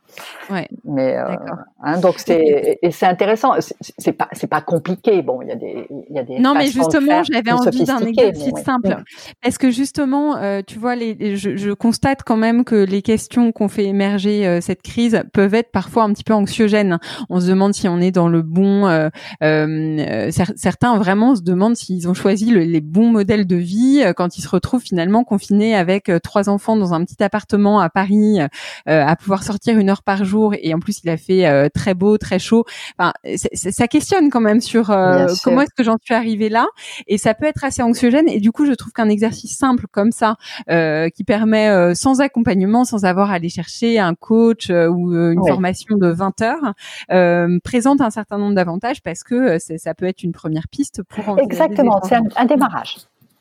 [0.51, 0.69] Ouais.
[0.85, 1.35] Mais euh,
[1.83, 3.53] hein, donc c'est et c'est intéressant.
[3.99, 5.23] C'est pas c'est pas compliqué.
[5.23, 8.01] Bon, il y a des il y a des non mais justement j'avais envie d'un
[8.01, 8.97] exercice simple
[9.43, 13.53] parce que justement euh, tu vois les je, je, constate quand même que les questions
[13.53, 16.99] qu'on fait émerger euh, cette crise peuvent être parfois un petit peu anxiogènes.
[17.29, 18.87] On se demande si on est dans le bon.
[18.87, 19.09] Euh,
[19.43, 24.39] euh, certains vraiment se demandent s'ils ont choisi le, les bons modèles de vie quand
[24.39, 28.39] ils se retrouvent finalement confinés avec trois enfants dans un petit appartement à Paris
[28.87, 31.95] à pouvoir sortir une heure par jour et en plus il a fait euh, très
[31.95, 32.65] beau, très chaud.
[32.99, 33.13] Enfin,
[33.55, 36.67] ça questionne quand même sur euh, comment est-ce que j'en suis arrivée là
[37.07, 40.13] et ça peut être assez anxiogène et du coup je trouve qu'un exercice simple comme
[40.13, 40.37] ça
[40.71, 45.97] euh, qui permet sans accompagnement, sans avoir à aller chercher un coach ou une formation
[45.97, 50.69] de 20 heures présente un certain nombre d'avantages parce que ça peut être une première
[50.69, 52.97] piste pour exactement c'est un, démarrage.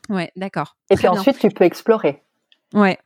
[0.08, 0.76] Ouais, d'accord.
[0.90, 2.22] Et puis ensuite tu peux explorer.
[2.74, 2.98] Ouais.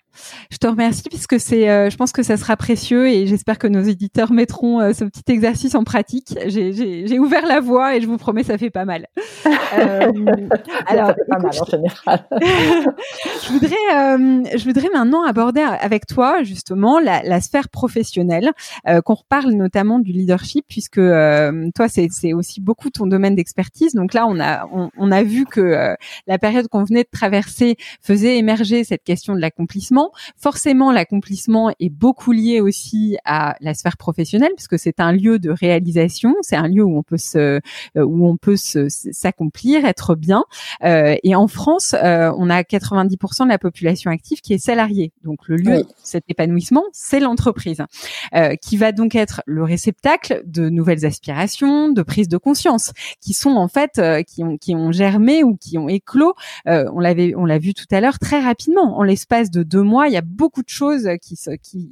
[0.50, 3.66] Je te remercie puisque c'est, euh, je pense que ça sera précieux et j'espère que
[3.66, 6.34] nos éditeurs mettront euh, ce petit exercice en pratique.
[6.46, 9.06] J'ai ouvert la voie et je vous promets, ça fait pas mal.
[9.78, 10.11] Euh,
[10.86, 12.26] alors, pas mal en général.
[12.40, 18.52] je voudrais, je voudrais maintenant aborder avec toi justement la, la sphère professionnelle,
[19.04, 23.92] qu'on reparle notamment du leadership puisque toi c'est aussi beaucoup ton domaine d'expertise.
[23.92, 25.94] Donc là, on a, on, on a vu que
[26.26, 31.90] la période qu'on venait de traverser faisait émerger cette question de l'accomplissement Forcément, l'accomplissement est
[31.90, 36.68] beaucoup lié aussi à la sphère professionnelle, puisque c'est un lieu de réalisation, c'est un
[36.68, 37.61] lieu où on peut se, euh,
[37.96, 40.44] où on peut s'accomplir, être bien.
[40.84, 45.12] Euh, et en France, euh, on a 90% de la population active qui est salariée.
[45.24, 47.82] Donc le lieu, de cet épanouissement, c'est l'entreprise,
[48.62, 53.56] qui va donc être le réceptacle de nouvelles aspirations, de prise de conscience, qui sont
[53.56, 56.34] en fait, qui ont, qui ont germé ou qui ont éclos.
[56.66, 60.09] on l'avait, on l'a vu tout à l'heure très rapidement, en l'espace de deux mois
[60.09, 61.36] il y a beaucoup de choses qui,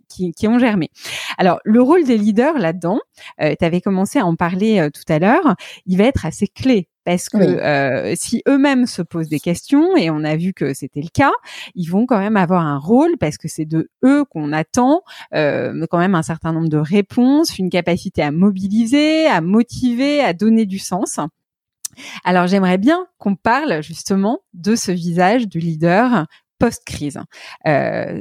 [0.08, 0.90] qui, qui, ont germé.
[1.38, 3.00] Alors, le rôle des leaders là-dedans,
[3.40, 6.46] euh, tu avais commencé à en parler euh, tout à l'heure, il va être assez
[6.46, 10.74] clé parce que euh, si eux-mêmes se posent des questions, et on a vu que
[10.74, 11.30] c'était le cas,
[11.76, 15.98] ils vont quand même avoir un rôle parce que c'est de eux qu'on attend quand
[15.98, 20.80] même un certain nombre de réponses, une capacité à mobiliser, à motiver, à donner du
[20.80, 21.20] sens.
[22.24, 26.26] Alors j'aimerais bien qu'on parle justement de ce visage du leader
[26.58, 27.18] post-crise.
[27.66, 28.20] Euh,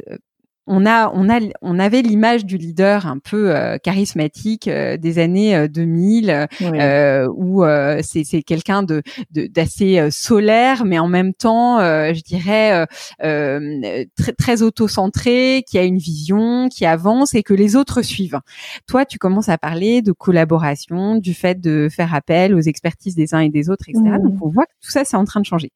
[0.68, 5.20] on a, on a, on avait l'image du leader un peu euh, charismatique euh, des
[5.20, 7.64] années 2000, euh, où
[8.02, 12.86] c'est, c'est quelqu'un de, d'assez solaire, mais en même temps, je dirais
[13.20, 18.40] très, très auto-centré, qui a une vision, qui avance et que les autres suivent.
[18.88, 23.34] Toi, tu commences à parler de collaboration, du fait de faire appel aux expertises des
[23.34, 24.18] uns et des autres, etc.
[24.22, 25.72] Donc on voit que tout ça, c'est en train de changer.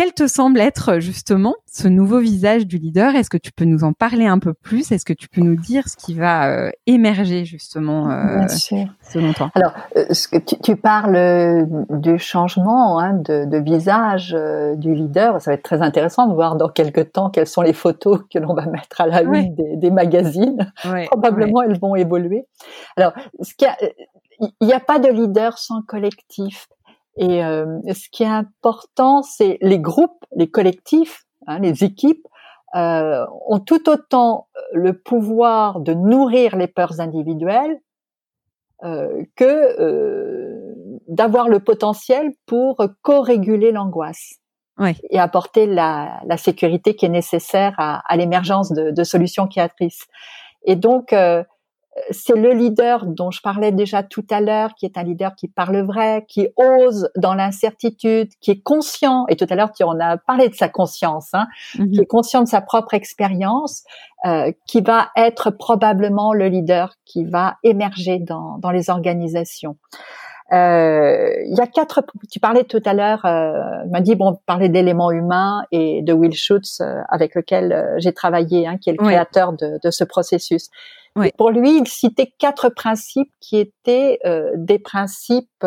[0.00, 3.14] Quel te semble être justement ce nouveau visage du leader?
[3.14, 4.92] Est-ce que tu peux nous en parler un peu plus?
[4.92, 9.50] Est-ce que tu peux nous dire ce qui va euh, émerger justement euh, selon toi?
[9.54, 14.34] Alors, euh, ce que tu, parles du changement hein, de, visage
[14.78, 15.38] du leader.
[15.38, 18.38] Ça va être très intéressant de voir dans quelques temps quelles sont les photos que
[18.38, 20.72] l'on va mettre à la une des, magazines.
[21.10, 22.46] Probablement, elles vont évoluer.
[22.96, 23.12] Alors,
[24.40, 26.68] il n'y a pas de leader sans collectif.
[27.20, 32.26] Et euh, ce qui est important, c'est les groupes, les collectifs, hein, les équipes
[32.74, 37.78] euh, ont tout autant le pouvoir de nourrir les peurs individuelles
[38.82, 40.74] euh, que euh,
[41.08, 44.36] d'avoir le potentiel pour co-réguler l'angoisse
[44.78, 44.96] ouais.
[45.10, 50.06] et apporter la, la, sécurité qui est nécessaire à, à l'émergence de, de, solutions créatrices.
[50.64, 51.44] Et donc, euh,
[52.10, 55.48] c'est le leader dont je parlais déjà tout à l'heure, qui est un leader qui
[55.48, 59.98] parle vrai, qui ose dans l'incertitude, qui est conscient, et tout à l'heure tu en
[59.98, 61.90] as parlé de sa conscience, hein, mhm.
[61.90, 63.82] qui est conscient de sa propre expérience,
[64.24, 69.76] euh, qui va être probablement le leader qui va émerger dans, dans les organisations.
[70.52, 72.04] Euh, il y a quatre.
[72.30, 73.52] Tu parlais tout à l'heure, euh,
[73.90, 78.12] m'a dit bon, parler d'éléments humains et de Will Schutz euh, avec lequel euh, j'ai
[78.12, 80.68] travaillé, hein, qui est le créateur de, de, ce processus.
[81.36, 85.66] Pour lui, il citait quatre principes qui étaient euh, des principes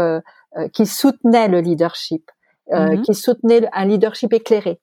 [0.72, 2.30] qui soutenaient le leadership,
[2.72, 3.02] mm-hmm.
[3.02, 4.80] qui soutenaient un leadership éclairé.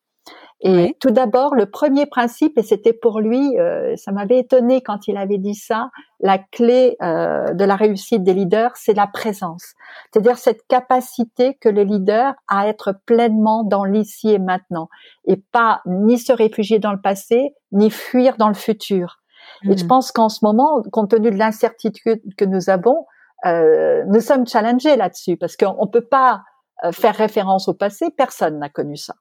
[0.63, 3.57] Et tout d'abord, le premier principe, et c'était pour lui,
[3.97, 5.89] ça m'avait étonné quand il avait dit ça,
[6.21, 9.73] la clé de la réussite des leaders, c'est la présence.
[10.13, 14.89] C'est-à-dire cette capacité que le leader a à être pleinement dans l'ici et maintenant,
[15.27, 19.21] et pas ni se réfugier dans le passé, ni fuir dans le futur.
[19.65, 19.89] Et je mm.
[19.89, 23.07] pense qu'en ce moment, compte tenu de l'incertitude que nous avons,
[23.47, 26.43] euh, nous sommes challengés là-dessus parce qu'on ne peut pas
[26.85, 28.11] euh, faire référence au passé.
[28.17, 29.15] Personne n'a connu ça.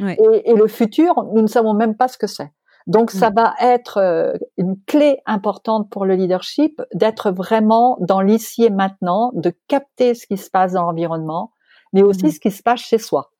[0.00, 2.52] Et, et, le futur, nous ne savons même pas ce que c'est.
[2.86, 3.34] Donc, ça mm.
[3.34, 9.32] va être euh, une clé importante pour le leadership d'être vraiment dans l'ici et maintenant,
[9.34, 11.52] de capter ce qui se passe dans l'environnement,
[11.92, 12.30] mais aussi mm.
[12.30, 13.30] ce qui se passe chez soi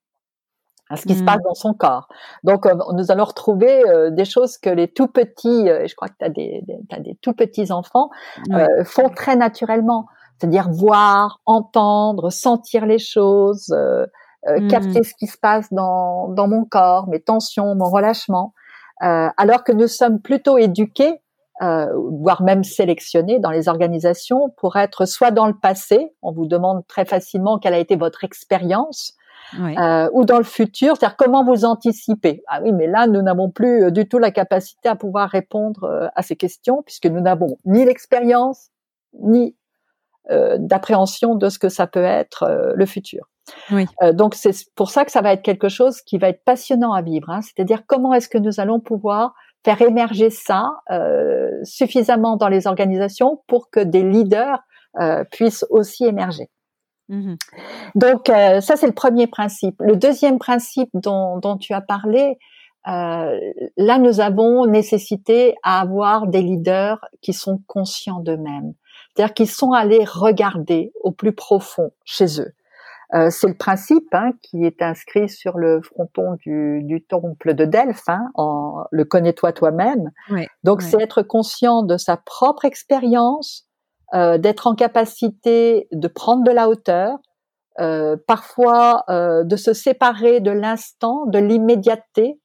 [0.90, 1.44] à ce qui se passe mmh.
[1.44, 2.09] dans son corps.
[2.44, 6.09] Donc, euh, nous allons retrouver euh, des choses que les tout petits, euh, je crois
[6.09, 8.11] que tu as des, as des tout petits enfants,
[8.84, 10.06] font très naturellement.
[10.38, 13.74] C'est-à-dire voir, entendre, sentir les choses,
[14.49, 14.68] mmh.
[14.68, 18.55] capter ce qui se passe dans, dans mon corps, mes tensions, mon relâchement.
[19.01, 21.20] alors que nous sommes plutôt éduqués,
[21.61, 26.86] voire même sélectionnés dans les organisations pour être soit dans le passé, on vous demande
[26.86, 29.16] très facilement quelle a été votre expérience,
[29.55, 32.42] euh, ou dans le futur, c'est-à-dire comment vous anticipez.
[32.49, 35.84] Ah oui, mais là, nous n'avons plus euh, du tout la capacité à pouvoir répondre
[35.84, 38.70] euh, à ces questions puisque nous n'avons ni l'expérience
[39.20, 39.55] ni
[40.59, 43.30] d'appréhension de ce que ça peut être le futur.
[43.70, 43.86] Oui.
[44.12, 47.03] donc c'est pour ça que ça va être quelque chose qui va être passionnant à
[47.03, 47.30] vivre.
[47.30, 47.40] Hein.
[47.42, 49.34] C'est-à-dire comment est-ce que nous allons pouvoir
[49.64, 50.70] faire émerger ça
[51.64, 54.61] suffisamment dans les organisations pour que des leaders
[55.30, 56.49] puissent aussi émerger.
[57.09, 57.36] Mmh
[57.94, 59.76] Donc euh, ça c'est le premier principe.
[59.80, 62.38] Le deuxième principe dont, dont tu as parlé,
[62.86, 63.38] euh,
[63.76, 68.74] là nous avons nécessité à avoir des leaders qui sont conscients d'eux-mêmes,
[69.14, 72.53] c'est-à-dire qui sont allés regarder au plus profond chez eux.
[73.14, 77.64] Euh, c'est le principe hein, qui est inscrit sur le fronton du, du temple de
[77.64, 80.11] Delphes, hein, en le connais-toi toi-même.
[80.62, 83.66] Donc c'est être conscient de sa propre expérience,
[84.14, 87.18] euh, d'être en capacité de prendre de la hauteur,
[87.80, 92.40] euh, parfois euh, de se séparer de l'instant, de l'immédiateté.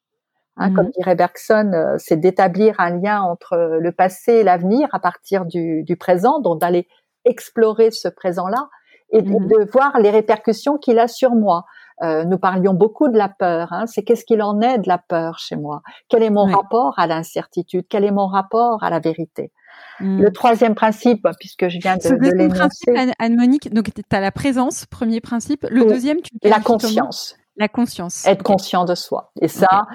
[0.58, 0.92] Hein, Comme mmh.
[1.00, 5.82] dirait Bergson, euh, c'est d'établir un lien entre le passé et l'avenir à partir du,
[5.84, 6.88] du présent, donc d'aller
[7.26, 8.70] explorer ce présent-là
[9.14, 9.70] et de, mmh.
[9.72, 11.66] voir les répercussions qu'il a sur moi.
[12.02, 13.72] Euh, nous parlions beaucoup de la peur.
[13.72, 15.82] Hein, c'est qu'est-ce qu'il en est de la peur chez moi?
[16.10, 17.86] Quel est mon rapport à l'incertitude?
[17.88, 19.52] Quel est mon rapport à la vérité?
[20.00, 20.22] Mm.
[20.22, 24.32] Le troisième principe, puisque je viens de, le deuxième principe, Anne-Monique, donc tu as la
[24.32, 25.66] présence, premier principe.
[25.70, 27.38] Le deuxième, tu La conscience.
[27.58, 28.26] La conscience.
[28.26, 29.32] Être conscient de soi.
[29.40, 29.86] Et ça,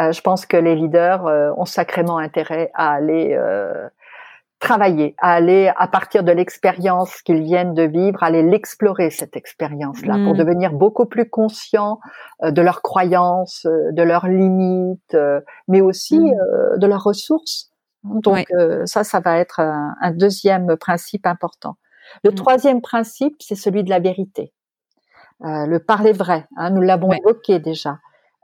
[0.00, 3.88] euh, je pense que les leaders euh, ont sacrément intérêt à aller euh,
[4.68, 10.14] travailler, à aller à partir de l'expérience qu'ils viennent de vivre, aller l'explorer cette expérience-là
[10.24, 10.38] pour Mm.
[10.42, 12.00] devenir beaucoup plus conscients
[12.42, 16.78] euh, de leurs croyances, euh, de leurs limites, euh, mais aussi Mm.
[16.78, 17.70] de leurs ressources.
[18.04, 18.86] Donc Ouais.
[18.86, 21.76] ça, ça va être un, un deuxième principe important.
[22.22, 22.34] Le Mm.
[22.34, 24.52] troisième principe, c'est celui de la vérité,
[25.40, 26.46] le parler vrai.
[26.56, 27.18] hein, nous l'avons Ouais.
[27.22, 27.98] évoqué déjà.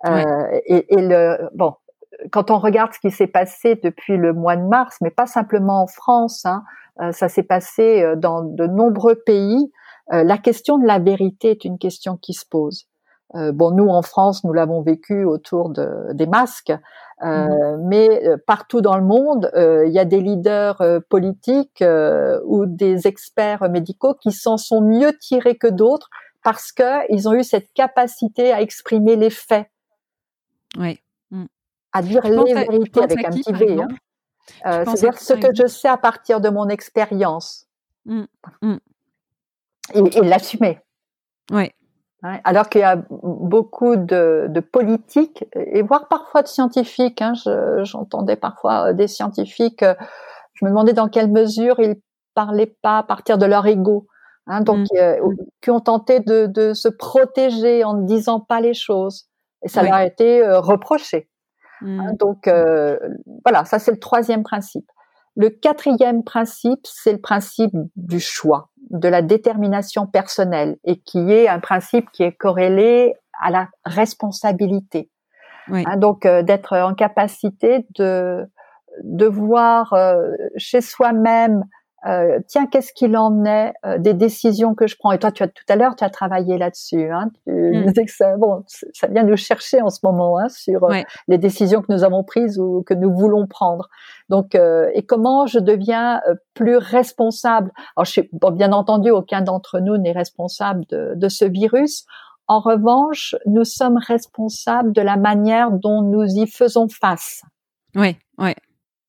[0.09, 0.25] Ouais.
[0.67, 1.75] et, et le bon,
[2.33, 5.83] quand on regarde ce qui s'est passé depuis le mois de mars, mais pas simplement
[5.83, 6.63] en France, hein,
[7.01, 9.73] euh, ça s'est passé euh, dans de nombreux pays.
[10.13, 12.87] euh, la question de la vérité est une question qui se pose.
[13.37, 16.73] Euh, bon, nous en France, nous l'avons vécu autour de, des masques,
[17.23, 21.85] euh, mais euh, partout dans le monde, il y a des leaders politiques
[22.45, 26.11] ou des experts médicaux qui s'en sont mieux tirés que d'autres
[26.43, 29.69] parce que ils ont eu cette capacité à exprimer les faits,
[30.79, 30.99] Ouais.
[31.93, 33.81] À dire penses les vérités avec un qui, petit V.
[33.81, 33.89] Hein.
[34.67, 37.67] Euh, C'est-à-dire ce que je sais à partir de mon expérience
[38.07, 38.23] Mm.
[38.63, 38.77] Mm.
[39.95, 40.81] et, et l'assumer.
[41.53, 42.39] Hein.
[42.45, 47.21] Alors qu'il y a beaucoup de, de politiques et voire parfois de scientifiques.
[47.23, 49.83] Hein, je- J'entendais parfois euh, des scientifiques.
[49.83, 49.95] euh,
[50.55, 51.97] Je me demandais dans quelle mesure ils
[52.35, 54.07] parlaient pas à partir de leur ego.
[54.47, 54.97] Hein, donc, Mm.
[54.99, 55.17] euh,
[55.63, 59.27] qui ont tenté de, de se protéger en ne disant pas les choses.
[59.63, 59.89] Et ça Oui.
[59.89, 61.29] leur a été reproché.
[61.83, 62.01] Mm.
[62.01, 62.99] Hein, donc euh,
[63.45, 64.91] voilà, ça c'est le troisième principe.
[65.37, 71.49] Le quatrième principe, c'est le principe du choix, de la détermination personnelle, et qui est
[71.49, 75.09] un principe qui est corrélé à la responsabilité.
[75.69, 75.85] Oui.
[75.87, 78.45] Hein, donc euh, d'être en capacité de
[79.05, 81.65] de voir euh, chez soi-même,
[82.07, 85.13] euh, tiens, qu'est-ce qu'il en est euh, des décisions que je prends?
[85.13, 87.11] Et toi, tu as tout à l'heure, tu as travaillé là-dessus.
[87.11, 87.87] Hein, tu Mm.
[87.87, 90.89] disais que ça, bon, ça vient nous chercher en ce moment hein, sur euh,
[91.29, 93.89] les décisions que nous avons prises ou que nous voulons prendre.
[94.29, 97.71] Donc, euh, et comment je deviens euh, plus responsable?
[97.97, 102.07] Alors, je suis, bon, bien entendu, aucun d'entre nous n'est responsable de, de ce virus.
[102.47, 107.43] En revanche, nous sommes responsables de la manière dont nous y faisons face.
[107.95, 108.17] Ouais.
[108.39, 108.57] Ouais.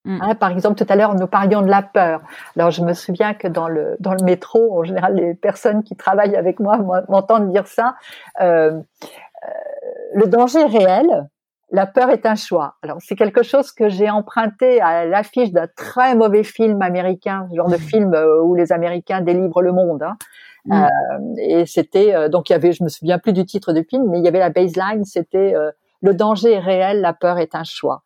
[0.05, 2.21] Hein, par exemple, tout à l'heure, nous parlions de la peur.
[2.57, 5.95] Alors, je me souviens que dans le dans le métro, en général, les personnes qui
[5.95, 7.95] travaillent avec moi m'entendent dire ça.
[8.41, 9.49] Euh, euh,
[10.15, 11.27] le danger est réel.
[11.73, 12.75] La peur est un choix.
[12.81, 17.55] Alors, c'est quelque chose que j'ai emprunté à l'affiche d'un très mauvais film américain, ce
[17.55, 20.03] genre de film euh, où les Américains délivrent le monde.
[20.03, 20.17] Hein.
[20.65, 20.73] Mm.
[20.73, 24.09] Euh, et c'était donc il y avait, je me souviens plus du titre du film,
[24.09, 25.53] mais il y avait la baseline, c'était
[26.01, 28.03] le danger est réel, la peur est un choix.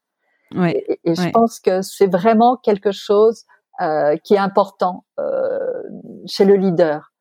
[0.54, 0.84] Ouais.
[0.88, 1.32] Et, et je ouais.
[1.32, 3.44] pense que c'est vraiment quelque chose
[3.82, 5.84] euh, qui est important euh,
[6.28, 7.12] chez le leader.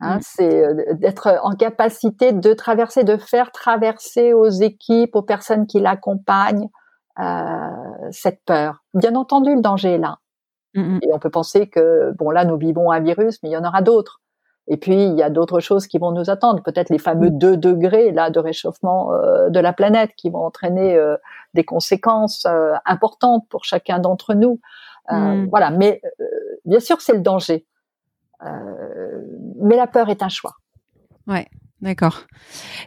[0.00, 0.20] Hein, Mm.
[0.22, 5.80] C'est euh, d'être en capacité de traverser, de faire traverser aux équipes, aux personnes qui
[5.80, 6.68] l'accompagnent,
[7.20, 8.82] euh, cette peur.
[8.94, 10.18] Bien entendu, le danger est là.
[10.74, 11.00] Mm, mm.
[11.02, 13.64] Et on peut penser que, bon, là, nous vivons un virus, mais il y en
[13.64, 14.21] aura d'autres.
[14.68, 16.62] Et puis, il y a d'autres choses qui vont nous attendre.
[16.62, 20.94] Peut-être les fameux 2 degrés, là, de réchauffement euh, de la planète qui vont entraîner
[20.94, 21.16] euh,
[21.54, 24.60] des conséquences euh, importantes pour chacun d'entre nous.
[25.10, 25.46] Mm.
[25.50, 25.70] Voilà.
[25.70, 26.00] Mais,
[26.64, 27.66] bien sûr, c'est le danger.
[29.60, 30.54] Mais la peur est un choix.
[31.80, 32.22] D'accord.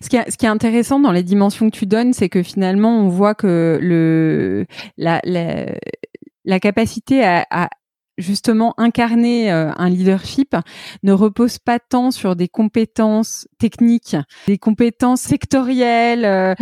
[0.02, 2.42] Ce qui, est, ce qui est intéressant dans les dimensions que tu donnes, c'est que
[2.42, 4.66] finalement, on voit que le
[4.98, 5.66] la, la,
[6.46, 7.70] la capacité à, à
[8.18, 10.56] justement incarner euh, un leadership
[11.04, 14.16] ne repose pas tant sur des compétences techniques,
[14.48, 16.26] des compétences sectorielles.
[16.26, 16.54] euh,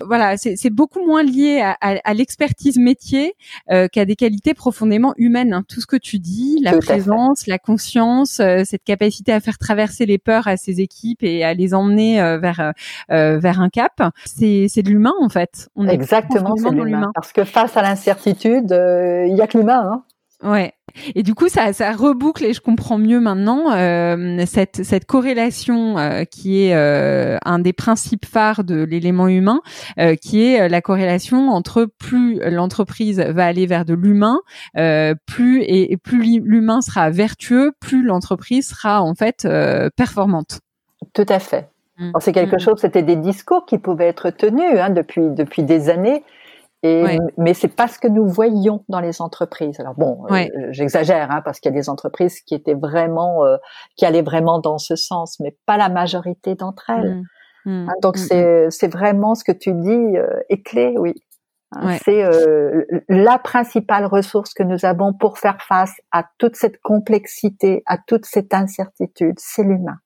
[0.00, 3.34] voilà, c'est beaucoup moins lié à, à, à l'expertise métier
[3.70, 5.52] euh, qu'à des qualités profondément humaines.
[5.52, 5.64] hein.
[5.68, 9.58] Tout ce que tu dis, la Tout présence, la conscience, euh, cette capacité à faire
[9.58, 12.72] traverser les peurs à ses équipes et à les emmener euh, vers
[13.10, 15.68] euh, vers un cap, c'est c'est de l'humain en fait.
[15.76, 17.10] On Exactement, c'est l'humain.
[17.14, 20.02] Parce que face à l'incertitude, euh, il y a que l'humain.
[20.42, 20.50] Hein.
[20.50, 20.72] Ouais.
[21.14, 25.98] Et du coup, ça, ça reboucle et je comprends mieux maintenant euh, cette, cette corrélation
[25.98, 29.60] euh, qui est euh, un des principes phares de l'élément humain,
[29.98, 34.40] euh, qui est euh, la corrélation entre plus l'entreprise va aller vers de l'humain,
[34.76, 40.60] euh, plus et, et plus l'humain sera vertueux, plus l'entreprise sera en fait euh, performante.
[41.14, 41.68] Tout à fait.
[41.98, 42.12] Mm.
[42.20, 42.60] C'est quelque Mm.
[42.60, 46.22] chose, c'était des discours qui pouvaient être tenus hein, depuis depuis des années.
[46.82, 47.18] Et, Ouais.
[47.36, 49.80] Mais c'est pas ce que nous voyions dans les entreprises.
[49.80, 53.56] Alors bon, euh, j'exagère hein, parce qu'il y a des entreprises qui étaient vraiment, euh,
[53.96, 57.16] qui allaient vraiment dans ce sens, mais pas la majorité d'entre elles.
[57.16, 57.24] Mm.
[57.64, 57.88] Mm.
[57.88, 58.70] Hein, donc Mm.
[58.70, 61.14] c'est vraiment ce que tu dis euh, est clé, oui.
[61.72, 61.98] Hein, Ouais.
[62.04, 67.82] C'est euh, la principale ressource que nous avons pour faire face à toute cette complexité,
[67.86, 69.98] à toute cette incertitude, c'est l'humain.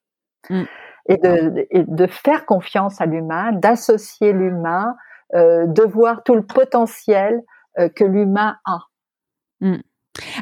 [0.50, 0.62] Mm.
[1.08, 4.94] Et, de, et de faire confiance à l'humain, d'associer l'humain, euh,
[5.34, 7.42] de voir tout le potentiel
[7.78, 8.80] euh, que l'humain a.
[9.60, 9.78] Mm.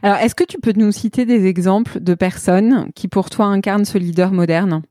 [0.02, 3.84] Alors, est-ce que tu peux nous citer des exemples de personnes qui, pour toi, incarnent
[3.84, 4.82] ce leader moderne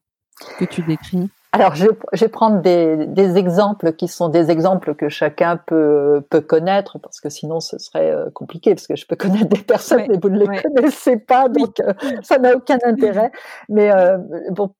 [0.57, 1.29] que tu décris?
[1.51, 6.21] Alors, je, je, vais prendre des, des, exemples qui sont des exemples que chacun peut,
[6.29, 9.63] peut connaître, parce que sinon ce serait euh, compliqué, parce que je peux connaître des
[9.63, 13.31] personnes, mais vous ne les connaissez pas, donc euh, ça n'a aucun intérêt.
[13.67, 14.17] Mais euh,
[14.51, 14.73] bon,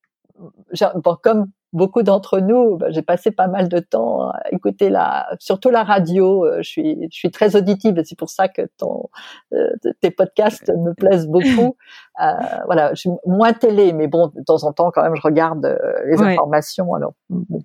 [0.95, 5.27] bon, comme beaucoup d'entre nous, bah, j'ai passé pas mal de temps à écouter la,
[5.39, 6.45] surtout la radio.
[6.45, 9.09] Euh, je suis, je suis très auditive et c'est pour ça que ton,
[9.53, 9.69] euh,
[10.01, 11.75] tes podcasts me plaisent beaucoup.
[12.21, 12.33] Euh,
[12.65, 15.65] voilà, je suis moins télé, mais bon, de temps en temps, quand même, je regarde
[15.65, 16.93] euh, les informations.
[16.93, 17.13] Alors,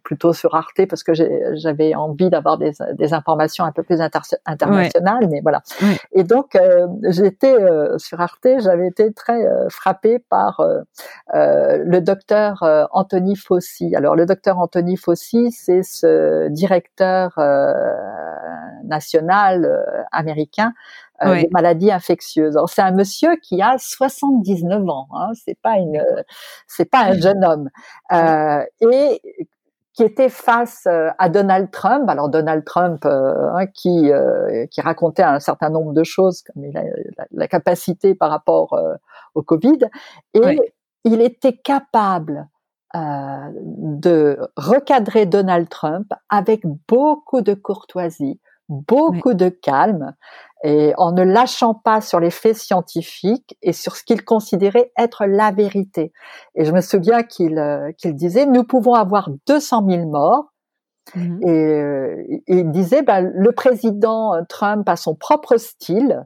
[0.03, 1.13] plutôt sur Arte parce que
[1.55, 5.63] j'avais envie d'avoir des, des, informations un peu plus internationales, mais voilà.
[6.13, 6.59] Et donc,
[7.03, 7.55] j'étais
[7.97, 10.63] sur Arte, j'avais été très frappée par
[11.33, 17.73] le docteur Anthony Fossi alors le docteur Anthony Fossi, c'est ce directeur euh,
[18.85, 20.73] national euh, américain
[21.23, 22.59] euh, des maladies infectieuses.
[22.67, 26.03] c'est un monsieur qui a 79 ans, hein, c'est pas une,
[26.67, 27.71] c'est pas un jeune homme,
[28.81, 29.21] et
[29.93, 32.09] qui était face à Donald Trump.
[32.09, 34.11] Alors Donald Trump, hein, qui
[34.71, 36.83] qui racontait un certain nombre de choses, comme il a
[37.31, 38.77] la, capacité par rapport
[39.35, 39.79] au Covid,
[40.35, 40.59] et
[41.05, 42.49] il était capable
[42.95, 48.39] euh, de recadrer Donald Trump avec beaucoup de courtoisie,
[48.69, 50.15] beaucoup de calme,
[50.63, 55.27] et en ne lâchant pas sur les faits scientifiques et sur ce qu'il considérait être
[55.27, 56.13] la vérité.
[56.55, 60.53] Et je me souviens qu'il euh, qu'il disait, nous pouvons avoir 200 000 morts,
[61.15, 66.25] mmh et, euh, il disait, bah, le président Trump a son propre style,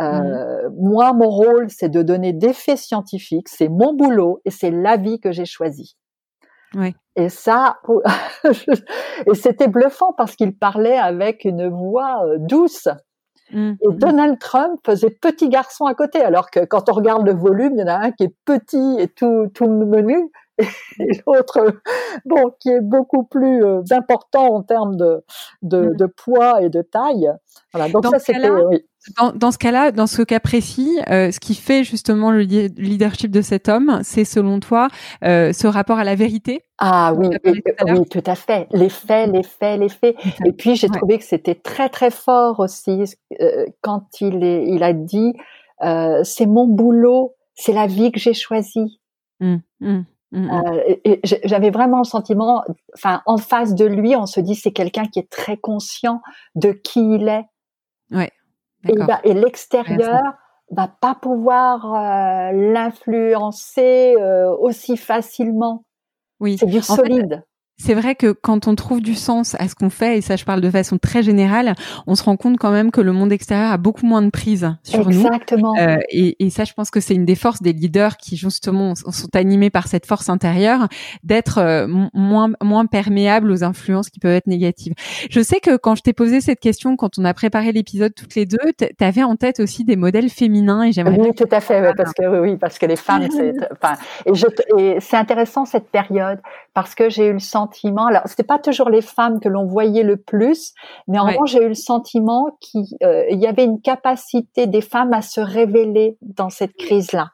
[0.00, 0.04] Mmh.
[0.04, 4.70] Euh, moi, mon rôle, c'est de donner des faits scientifiques, c'est mon boulot et c'est
[4.70, 5.44] la vie que j'ai
[7.16, 7.78] Et ça,
[9.26, 12.88] et c'était bluffant parce qu'il parlait avec une voix euh, douce.
[13.50, 13.98] Mmh, et mmh.
[13.98, 17.80] Donald Trump faisait petit garçon à côté, alors que quand on regarde le volume, il
[17.80, 20.30] y en a un qui est petit et tout, tout menu,
[21.00, 21.80] et l'autre,
[22.24, 25.24] bon, qui est beaucoup plus euh, important en termes de,
[25.62, 27.30] de, de, poids et de taille.
[27.72, 28.84] Voilà, donc ça, c'était, oui.
[29.16, 33.30] Dans, dans, ce cas-là, dans ce cas précis, euh, ce qui fait justement le leadership
[33.30, 34.88] de cet homme, c'est selon toi
[35.24, 37.62] euh, ce rapport à la vérité Ah oui, oui,
[38.10, 38.66] tout à fait.
[38.72, 40.16] Les faits, les faits, les faits.
[40.44, 43.04] Et puis j'ai trouvé que c'était très très fort aussi
[43.40, 45.32] euh, quand il, est, il a dit
[45.80, 49.00] c'est mon boulot, c'est la vie que j'ai choisie.
[49.40, 50.00] Mmh, mmh,
[50.32, 52.64] mmh, euh, et, j'avais vraiment le sentiment,
[52.94, 56.20] enfin, en face de lui, on se dit c'est quelqu'un qui est très conscient
[56.54, 57.46] de qui il est.
[58.10, 58.32] Ouais.
[59.24, 60.22] Et, l'extérieur
[60.70, 65.84] va pas pouvoir euh, l'influencer euh, aussi facilement.
[66.40, 66.56] Oui.
[66.58, 67.44] C'est du solide
[67.80, 70.44] c'est vrai que quand on trouve du sens à ce qu'on fait, et ça je
[70.44, 71.74] parle de façon très générale,
[72.08, 74.68] on se rend compte quand même que le monde extérieur a beaucoup moins de prise
[74.82, 75.24] sur nous.
[75.26, 75.74] Exactement.
[75.78, 78.94] Euh, et, et, ça, je pense que c'est une des forces des leaders qui justement
[78.96, 80.88] sont animés par cette force intérieure,
[81.22, 84.94] d'être euh, moins moins perméables aux influences qui peuvent être négatives.
[85.30, 88.34] Je sais que quand je t'ai posé cette question, quand on a préparé l'épisode toutes
[88.34, 91.18] les deux, tu avais en tête aussi des modèles féminins et j'aimerais.
[91.20, 93.94] Oui, tout à fait, parce que oui, parce que les femmes, c'est enfin,
[94.26, 94.32] et,
[94.80, 96.40] et c'est intéressant cette période
[96.74, 97.38] parce que j'ai eu le
[97.68, 100.72] sentiment, alors c'était pas toujours les femmes que l'on voyait le plus,
[101.06, 105.12] mais en revanche j'ai eu le sentiment qu'il euh, y avait une capacité des femmes
[105.12, 107.30] à se révéler dans cette crise-là.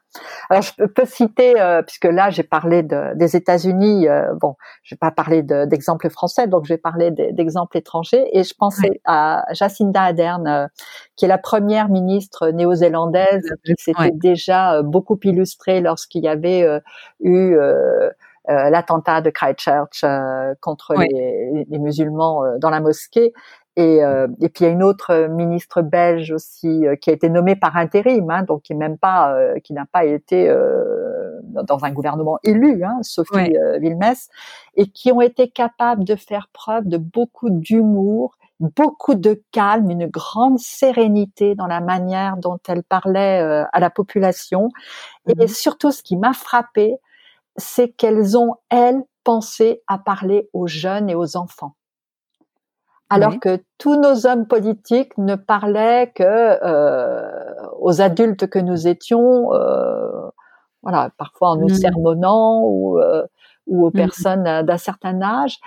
[0.49, 4.95] Alors je peux citer, euh, puisque là j'ai parlé de, des États-Unis, euh, bon, je
[4.95, 9.45] vais pas parler d'exemples français, donc je vais parler d'exemples étrangers, et je pensais à
[9.53, 10.69] Jacinda Ardern,
[11.17, 16.81] qui est la première ministre néo-zélandaise, qui s'était déjà beaucoup illustrée lorsqu'il y avait
[17.21, 17.57] eu
[18.49, 23.33] l'attentat de Christchurch euh, contre les, les, musulmans euh, dans la mosquée.
[23.77, 27.57] Et, et puis il y a une autre ministre belge aussi qui a été nommée
[27.57, 30.49] par intérim, hein, donc qui même pas, qui n'a pas été
[31.49, 34.13] dans un gouvernement élu, hein, Sophie ouais.
[34.77, 40.07] et qui ont été capables de faire preuve de beaucoup d'humour, beaucoup de calme, une
[40.07, 43.41] grande sérénité dans la manière dont elle parlait
[43.73, 44.69] à la population.
[45.29, 47.01] Et mmh surtout, ce qui m'a frappé,
[47.57, 51.75] c'est qu'elles ont, elles, pensé à parler aux jeunes et aux enfants.
[53.11, 59.55] Alors que tous nos hommes politiques ne parlaient que euh, aux adultes que nous étions,
[59.55, 60.31] euh,
[60.83, 61.75] voilà, parfois en nous mmh.
[61.75, 63.25] sermonnant ou, euh,
[63.67, 63.93] ou aux mmh.
[63.93, 65.59] personnes d'un certain âge.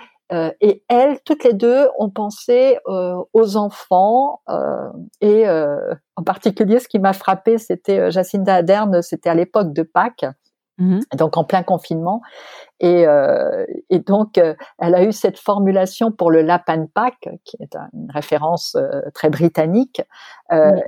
[0.60, 4.42] et elles, toutes les deux, ont pensé aux enfants.
[5.22, 10.26] et en particulier, ce qui m'a frappé, c'était Jacinda Ardern, c'était à l'époque de Pâques
[10.78, 12.22] Mmh donc en plein confinement.
[12.78, 17.56] Et, euh, et donc, euh, elle a eu cette formulation pour le Lapan Pack, qui
[17.60, 20.00] est une référence euh, très britannique,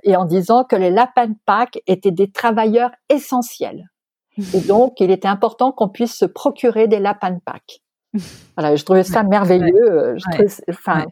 [0.05, 3.91] et en disant que les Lapan Pack étaient des travailleurs essentiels.
[4.55, 7.80] Et donc, il était important qu'on puisse se procurer des Lapan Pack.
[8.57, 10.16] Voilà, je trouvais ça merveilleux.
[10.16, 11.07] Je trouvais, enfin,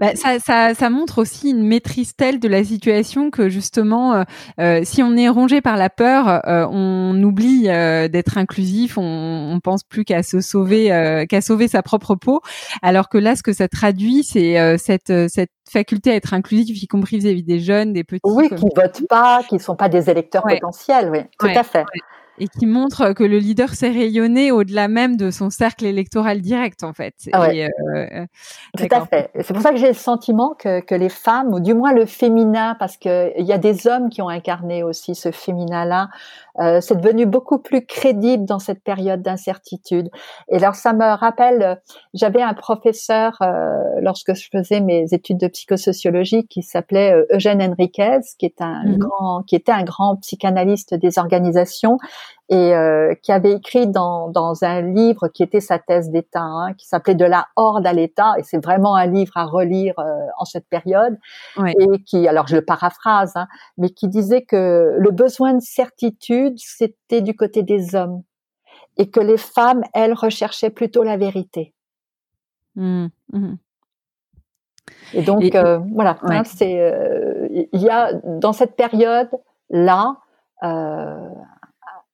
[0.00, 4.22] bah, ça, ça, ça, montre aussi une maîtrise telle de la situation que justement, euh,
[4.60, 9.52] euh si on est rongé par la peur, euh, on oublie euh, d'être inclusif, on,
[9.54, 12.40] on pense plus qu'à se sauver, qu'à sauver sa propre peau.
[12.82, 16.86] Alors que là, ce que ça traduit, c'est cette, cette faculté à être inclusif, y
[16.86, 18.20] compris vis-à-vis des jeunes, des petits.
[18.24, 21.10] Oui, qui votent pas, qui sont pas des électeurs potentiels.
[21.10, 21.84] Oui, tout à fait
[22.38, 26.82] et qui montre que le leader s'est rayonné au-delà même de son cercle électoral direct,
[26.82, 27.14] en fait.
[27.32, 27.68] Ah ouais.
[27.94, 28.26] euh,
[28.76, 29.30] Tout à fait.
[29.40, 32.06] C'est pour ça que j'ai le sentiment que, que, les femmes, ou du moins le
[32.06, 36.08] féminin, parce qu'il y a des hommes qui ont incarné aussi ce féminin-là,
[36.60, 40.10] euh, c'est devenu beaucoup plus crédible dans cette période d'incertitude.
[40.50, 41.80] Et alors ça me rappelle,
[42.12, 47.62] j'avais un professeur euh, lorsque je faisais mes études de psychosociologie qui s'appelait euh, Eugène
[47.62, 48.98] Henriquez, qui est un mhm.
[48.98, 51.98] grand, qui était un grand psychanalyste des organisations
[52.52, 56.74] et euh, qui avait écrit dans, dans un livre qui était sa thèse d'État, hein,
[56.74, 60.26] qui s'appelait De la horde à l'État, et c'est vraiment un livre à relire euh,
[60.36, 61.16] en cette période,
[61.66, 63.46] et qui, alors je le paraphrase, hein,
[63.78, 68.22] mais qui disait que le besoin de certitude, c'était du côté des hommes,
[68.98, 71.72] et que les femmes, elles, recherchaient plutôt la vérité.
[72.74, 73.54] Mmh, mmh.
[75.14, 76.92] Et donc, euh, voilà, hein, c'est,
[77.72, 79.30] il y a dans cette période
[79.70, 80.18] là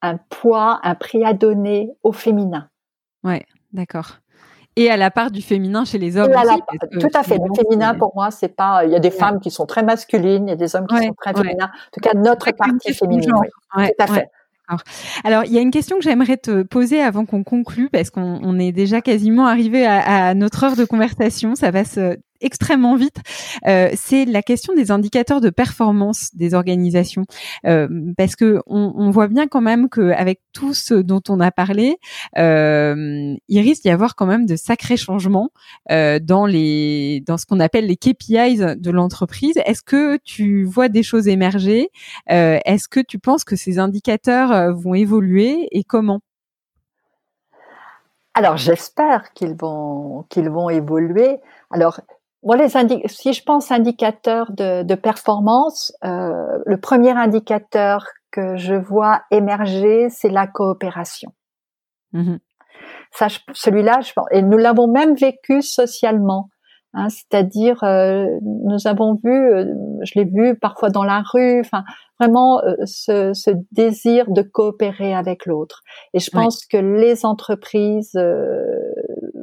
[0.02, 2.68] un poids, un prix à donner au féminin.
[3.24, 4.18] Ouais, d'accord.
[4.76, 6.30] Et à la part du féminin chez les hommes.
[6.30, 7.36] aussi, tout à fait.
[7.36, 8.84] Le féminin, pour moi, c'est pas.
[8.84, 10.96] Il y a des femmes qui sont très masculines, il y a des hommes qui
[10.96, 11.66] sont très féminins.
[11.66, 13.32] En tout cas, notre partie féminine.
[13.32, 14.30] tout à fait.
[15.24, 18.58] Alors, il y a une question que j'aimerais te poser avant qu'on conclue, parce qu'on
[18.58, 21.54] est déjà quasiment arrivé à, à, notre heure de conversation.
[21.54, 23.16] Ça passe euh, extrêmement vite,
[23.66, 27.24] euh, c'est la question des indicateurs de performance des organisations,
[27.66, 31.50] euh, parce que on, on, voit bien quand même qu'avec tout ce dont on a
[31.50, 31.98] parlé,
[32.36, 35.50] euh, il risque d'y avoir quand même de sacrés changements
[35.90, 39.56] euh, dans les dans ce qu'on appelle les KPIs de l'entreprise.
[39.64, 41.90] Est-ce que tu vois des choses émerger?
[42.30, 46.20] Euh, Est-ce que tu penses que ces indicateurs euh, vont évoluer et comment?
[48.34, 51.38] Alors j'espère qu'ils vont qu'ils vont évoluer.
[51.70, 52.00] Alors
[52.42, 52.68] les
[53.08, 56.32] si je pense indicateurs de, de performance, euh,
[56.64, 61.32] le premier indicateur que je vois émerger, c'est la coopération.
[62.12, 62.36] Mmh
[63.12, 66.50] Ça, celui-là, je pense, et nous l'avons même vécu socialement.
[66.94, 69.66] Hein, c'est-à-dire, euh, nous avons vu, euh,
[70.02, 71.84] je l'ai vu parfois dans la rue, enfin,
[72.18, 75.82] vraiment euh, ce, ce, désir de coopérer avec l'autre.
[76.14, 78.18] Et je pense que les entreprises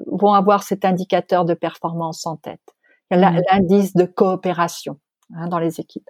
[0.08, 2.75] vont avoir cet indicateur de performance en tête.
[3.12, 3.40] Mmh.
[3.52, 5.00] l'indice de coopération
[5.36, 6.10] hein, dans les équipes.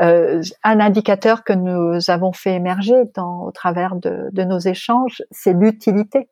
[0.00, 5.22] Euh, un indicateur que nous avons fait émerger dans, au travers de, de nos échanges,
[5.32, 6.28] c'est l'utilité,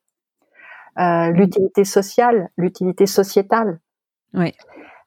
[0.99, 1.31] euh, mmh.
[1.33, 3.81] l'utilité sociale, l'utilité sociétale.
[4.35, 4.55] Oui.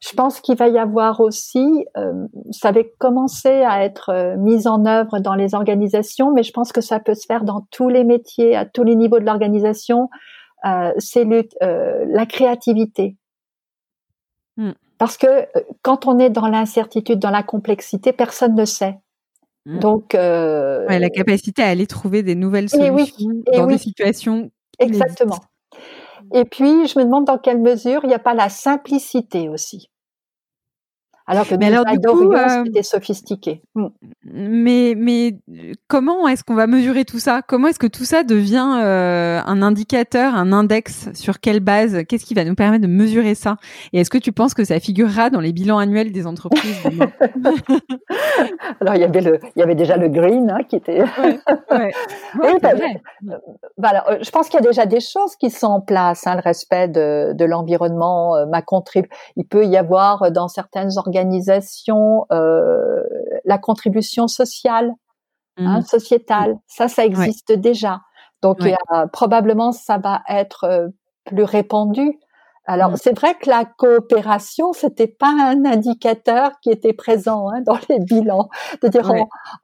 [0.02, 4.68] Je pense qu'il va y avoir aussi, euh, ça va commencer à être euh, mis
[4.68, 7.90] en œuvre dans les organisations, mais je pense que ça peut se faire dans tous
[7.90, 10.10] les métiers, à tous les niveaux de l'organisation.
[10.66, 11.28] Euh, c'est
[11.62, 13.18] euh, la créativité.
[14.58, 14.72] Mmh.
[15.00, 15.46] Parce que euh,
[15.82, 19.00] quand on est dans l'incertitude, dans la complexité, personne ne sait.
[19.66, 19.80] Mmh.
[19.80, 24.52] Donc, euh, la capacité à aller trouver des nouvelles eh solutions dans eh des situations.
[24.78, 25.40] Exactement.
[26.34, 29.90] Et puis, je me demande dans quelle mesure il n'y a pas la simplicité aussi.
[31.30, 33.62] Alors que mais alors, du coup, euh, c'était sophistiqué.
[33.76, 33.86] Mm.
[34.24, 35.38] Mais, mais
[35.88, 37.44] comment est-ce qu'on va mesurer tout ça?
[37.48, 41.10] Comment est-ce que tout ça devient euh, un indicateur, un index?
[41.14, 42.04] Sur quelle base?
[42.10, 43.58] Qu'est-ce qui va nous permettre de mesurer ça?
[43.94, 46.82] Et est-ce que tu penses que ça figurera dans les bilans annuels des entreprises
[48.82, 51.04] Alors il y avait le, il y avait déjà le green hein, qui était.
[51.04, 51.40] Ouais,
[51.72, 51.92] ouais.
[52.42, 52.72] oui, bah,
[53.78, 56.26] bah, alors, euh, je pense qu'il y a déjà des choses qui sont en place.
[56.26, 59.06] Hein, le respect de, de l'environnement, euh, ma contrib.
[59.36, 63.04] Il peut y avoir dans certaines organisations organisation, euh,
[63.46, 64.94] la contribution sociale,
[65.58, 65.84] hein, mmh.
[65.84, 66.58] sociétale.
[66.68, 68.02] Ça, ça existe déjà.
[68.42, 68.60] Donc,
[69.12, 70.88] probablement, ça va être euh,
[71.26, 72.18] plus répandu.
[72.66, 72.98] Alors, mmh.
[72.98, 78.00] c'est vrai que la coopération, c'était pas un indicateur qui était présent hein, dans les
[78.00, 78.50] bilans.
[78.82, 79.12] De dire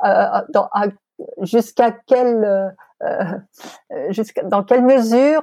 [0.03, 0.89] euh,
[1.41, 2.75] jusqu'à quel
[4.09, 5.41] jusqu'à dans quelle mesure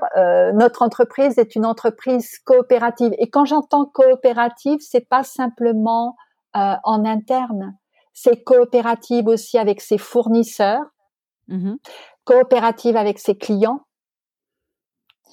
[0.55, 3.13] notre entreprise est une entreprise coopérative?
[3.19, 6.17] Et quand j'entends coopérative, c'est pas simplement
[6.57, 7.77] euh, en interne,
[8.13, 10.85] c'est coopérative aussi avec ses fournisseurs.
[11.49, 11.75] Mmh
[12.25, 13.81] coopérative avec ses clients.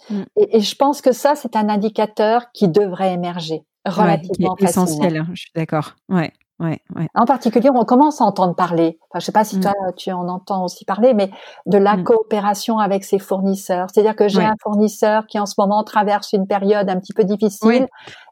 [0.09, 0.23] Mm.
[0.37, 5.27] Et, je pense que ça, c'est un indicateur qui devrait émerger relativement ouais, essentiel, hein,
[5.33, 5.95] je suis d'accord.
[6.09, 6.33] Ouais.
[6.59, 7.07] Ouais, ouais.
[7.15, 8.99] En particulier, on commence à entendre parler.
[9.09, 9.61] Enfin, je sais pas si mm.
[9.61, 11.31] toi tu en entends aussi parler, mais
[11.65, 12.03] de la mm.
[12.03, 13.87] coopération avec ses fournisseurs.
[13.93, 17.23] C'est-à-dire que j'ai un fournisseur qui en ce moment traverse une période un petit peu
[17.23, 17.87] difficile.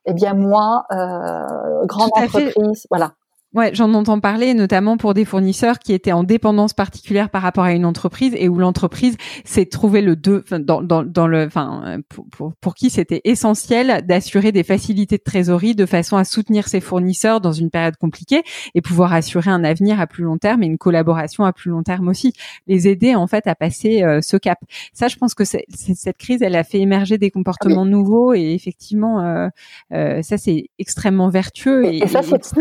[0.05, 3.11] Eh bien, moi, euh, grande entreprise, voilà.
[3.57, 7.63] Ouais, j'en entends parler, notamment pour des fournisseurs qui étaient en dépendance particulière par rapport
[7.63, 11.97] à une entreprise et où l'entreprise s'est trouvée le deux, dans, dans, dans le, enfin,
[12.07, 16.67] pour, pour, pour qui c'était essentiel d'assurer des facilités de trésorerie de façon à soutenir
[16.67, 18.43] ses fournisseurs dans une période compliquée
[18.75, 21.81] et pouvoir assurer un avenir à plus long terme et une collaboration à plus long
[21.81, 22.33] terme aussi.
[22.67, 24.59] Les aider en fait à passer euh, ce cap.
[24.93, 29.19] Ça, je pense que cette crise, elle a fait émerger des comportements nouveaux et effectivement,
[29.21, 29.47] euh,
[29.93, 32.53] euh, ça c'est extrêmement vertueux et, et ça c'est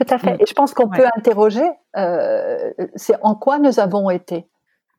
[0.00, 0.34] tout à fait.
[0.34, 0.40] Mm.
[0.40, 4.48] Et je pense qu'on peut interroger, euh, c'est en quoi nous avons été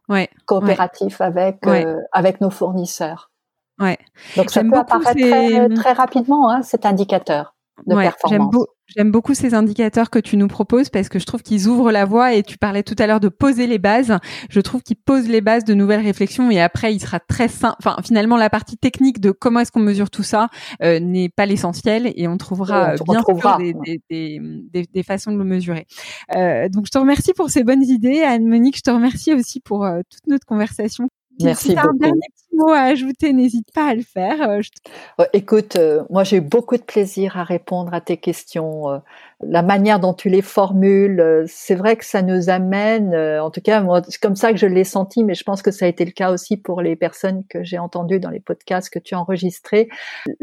[0.09, 0.29] ouais.
[0.45, 3.31] coopératifs avec euh, avec nos fournisseurs.
[3.79, 3.97] Ouais.
[4.37, 7.55] Donc ça peut apparaître très, très, rapidement hein, cet indicateur
[7.87, 8.53] de performance.
[8.95, 12.03] J'aime beaucoup ces indicateurs que tu nous proposes parce que je trouve qu'ils ouvrent la
[12.03, 14.17] voie et tu parlais tout à l'heure de poser les bases.
[14.49, 17.77] Je trouve qu'ils posent les bases de nouvelles réflexions et après il sera très simple.
[17.79, 20.49] Enfin, finalement, la partie technique de comment est-ce qu'on mesure tout ça
[20.83, 23.73] euh, n'est pas l'essentiel et on trouvera bien sûr des,
[24.09, 24.41] des,
[24.73, 25.87] des, des, façons de le mesurer.
[26.35, 28.77] Euh, donc, je te remercie pour ces bonnes idées, Anne-Monique.
[28.77, 31.07] Je te remercie aussi pour euh, toute notre conversation
[31.43, 31.89] Merci si beaucoup.
[31.89, 34.49] un dernier petit mot à ajouter, n'hésite pas à le faire.
[34.49, 38.89] Euh, écoute, euh, moi j'ai eu beaucoup de plaisir à répondre à tes questions.
[38.89, 38.97] Euh,
[39.41, 43.81] la manière dont tu les formules, c'est vrai que ça nous amène, en tout cas
[43.81, 46.05] moi c'est comme ça que je l'ai senti, mais je pense que ça a été
[46.05, 49.19] le cas aussi pour les personnes que j'ai entendues dans les podcasts que tu as
[49.19, 49.89] enregistrés.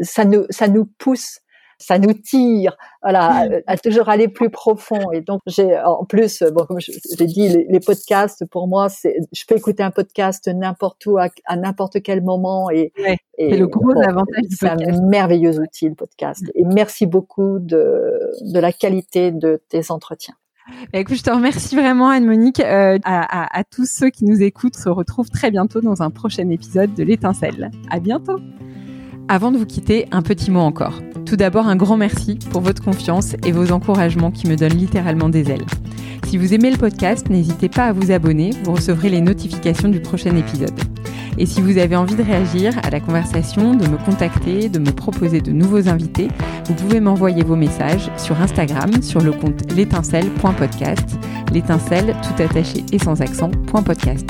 [0.01, 1.39] Ça nous ça nous pousse
[1.79, 3.61] ça nous tire, voilà, mm.
[3.67, 5.11] à toujours aller plus profond.
[5.11, 9.43] Et donc, j'ai, en plus, bon, comme j'ai dit, les, podcasts, pour moi, c'est, je
[9.47, 12.69] peux écouter un podcast n'importe où, à, n'importe quel moment.
[12.69, 12.91] Et,
[13.37, 16.43] et le gros avantage C'est un merveilleux outil, le podcast.
[16.55, 20.35] Et merci beaucoup de, de la qualité de tes entretiens.
[20.93, 22.59] Bah, écoute, je te remercie vraiment, Anne-Monique.
[22.59, 26.09] Euh, à, à, à, tous ceux qui nous écoutent, se retrouvent très bientôt dans un
[26.09, 27.71] prochain épisode de l'étincelle.
[27.89, 28.39] À bientôt.
[29.31, 31.03] Avant de vous quitter, un petit mot encore.
[31.27, 35.29] Tout d'abord, un grand merci pour votre confiance et vos encouragements qui me donnent littéralement
[35.29, 35.67] des ailes.
[36.25, 39.99] Si vous aimez le podcast, n'hésitez pas à vous abonner, vous recevrez les notifications du
[39.99, 40.73] prochain épisode.
[41.37, 44.91] Et si vous avez envie de réagir à la conversation, de me contacter, de me
[44.91, 46.29] proposer de nouveaux invités,
[46.65, 51.19] vous pouvez m'envoyer vos messages sur Instagram sur le compte l'étincelle.podcast,
[51.53, 53.51] l'étincelle tout attaché et sans accent,
[53.85, 54.27] .podcast.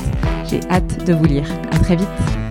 [0.49, 1.47] J'ai hâte de vous lire.
[1.71, 2.48] À très vite.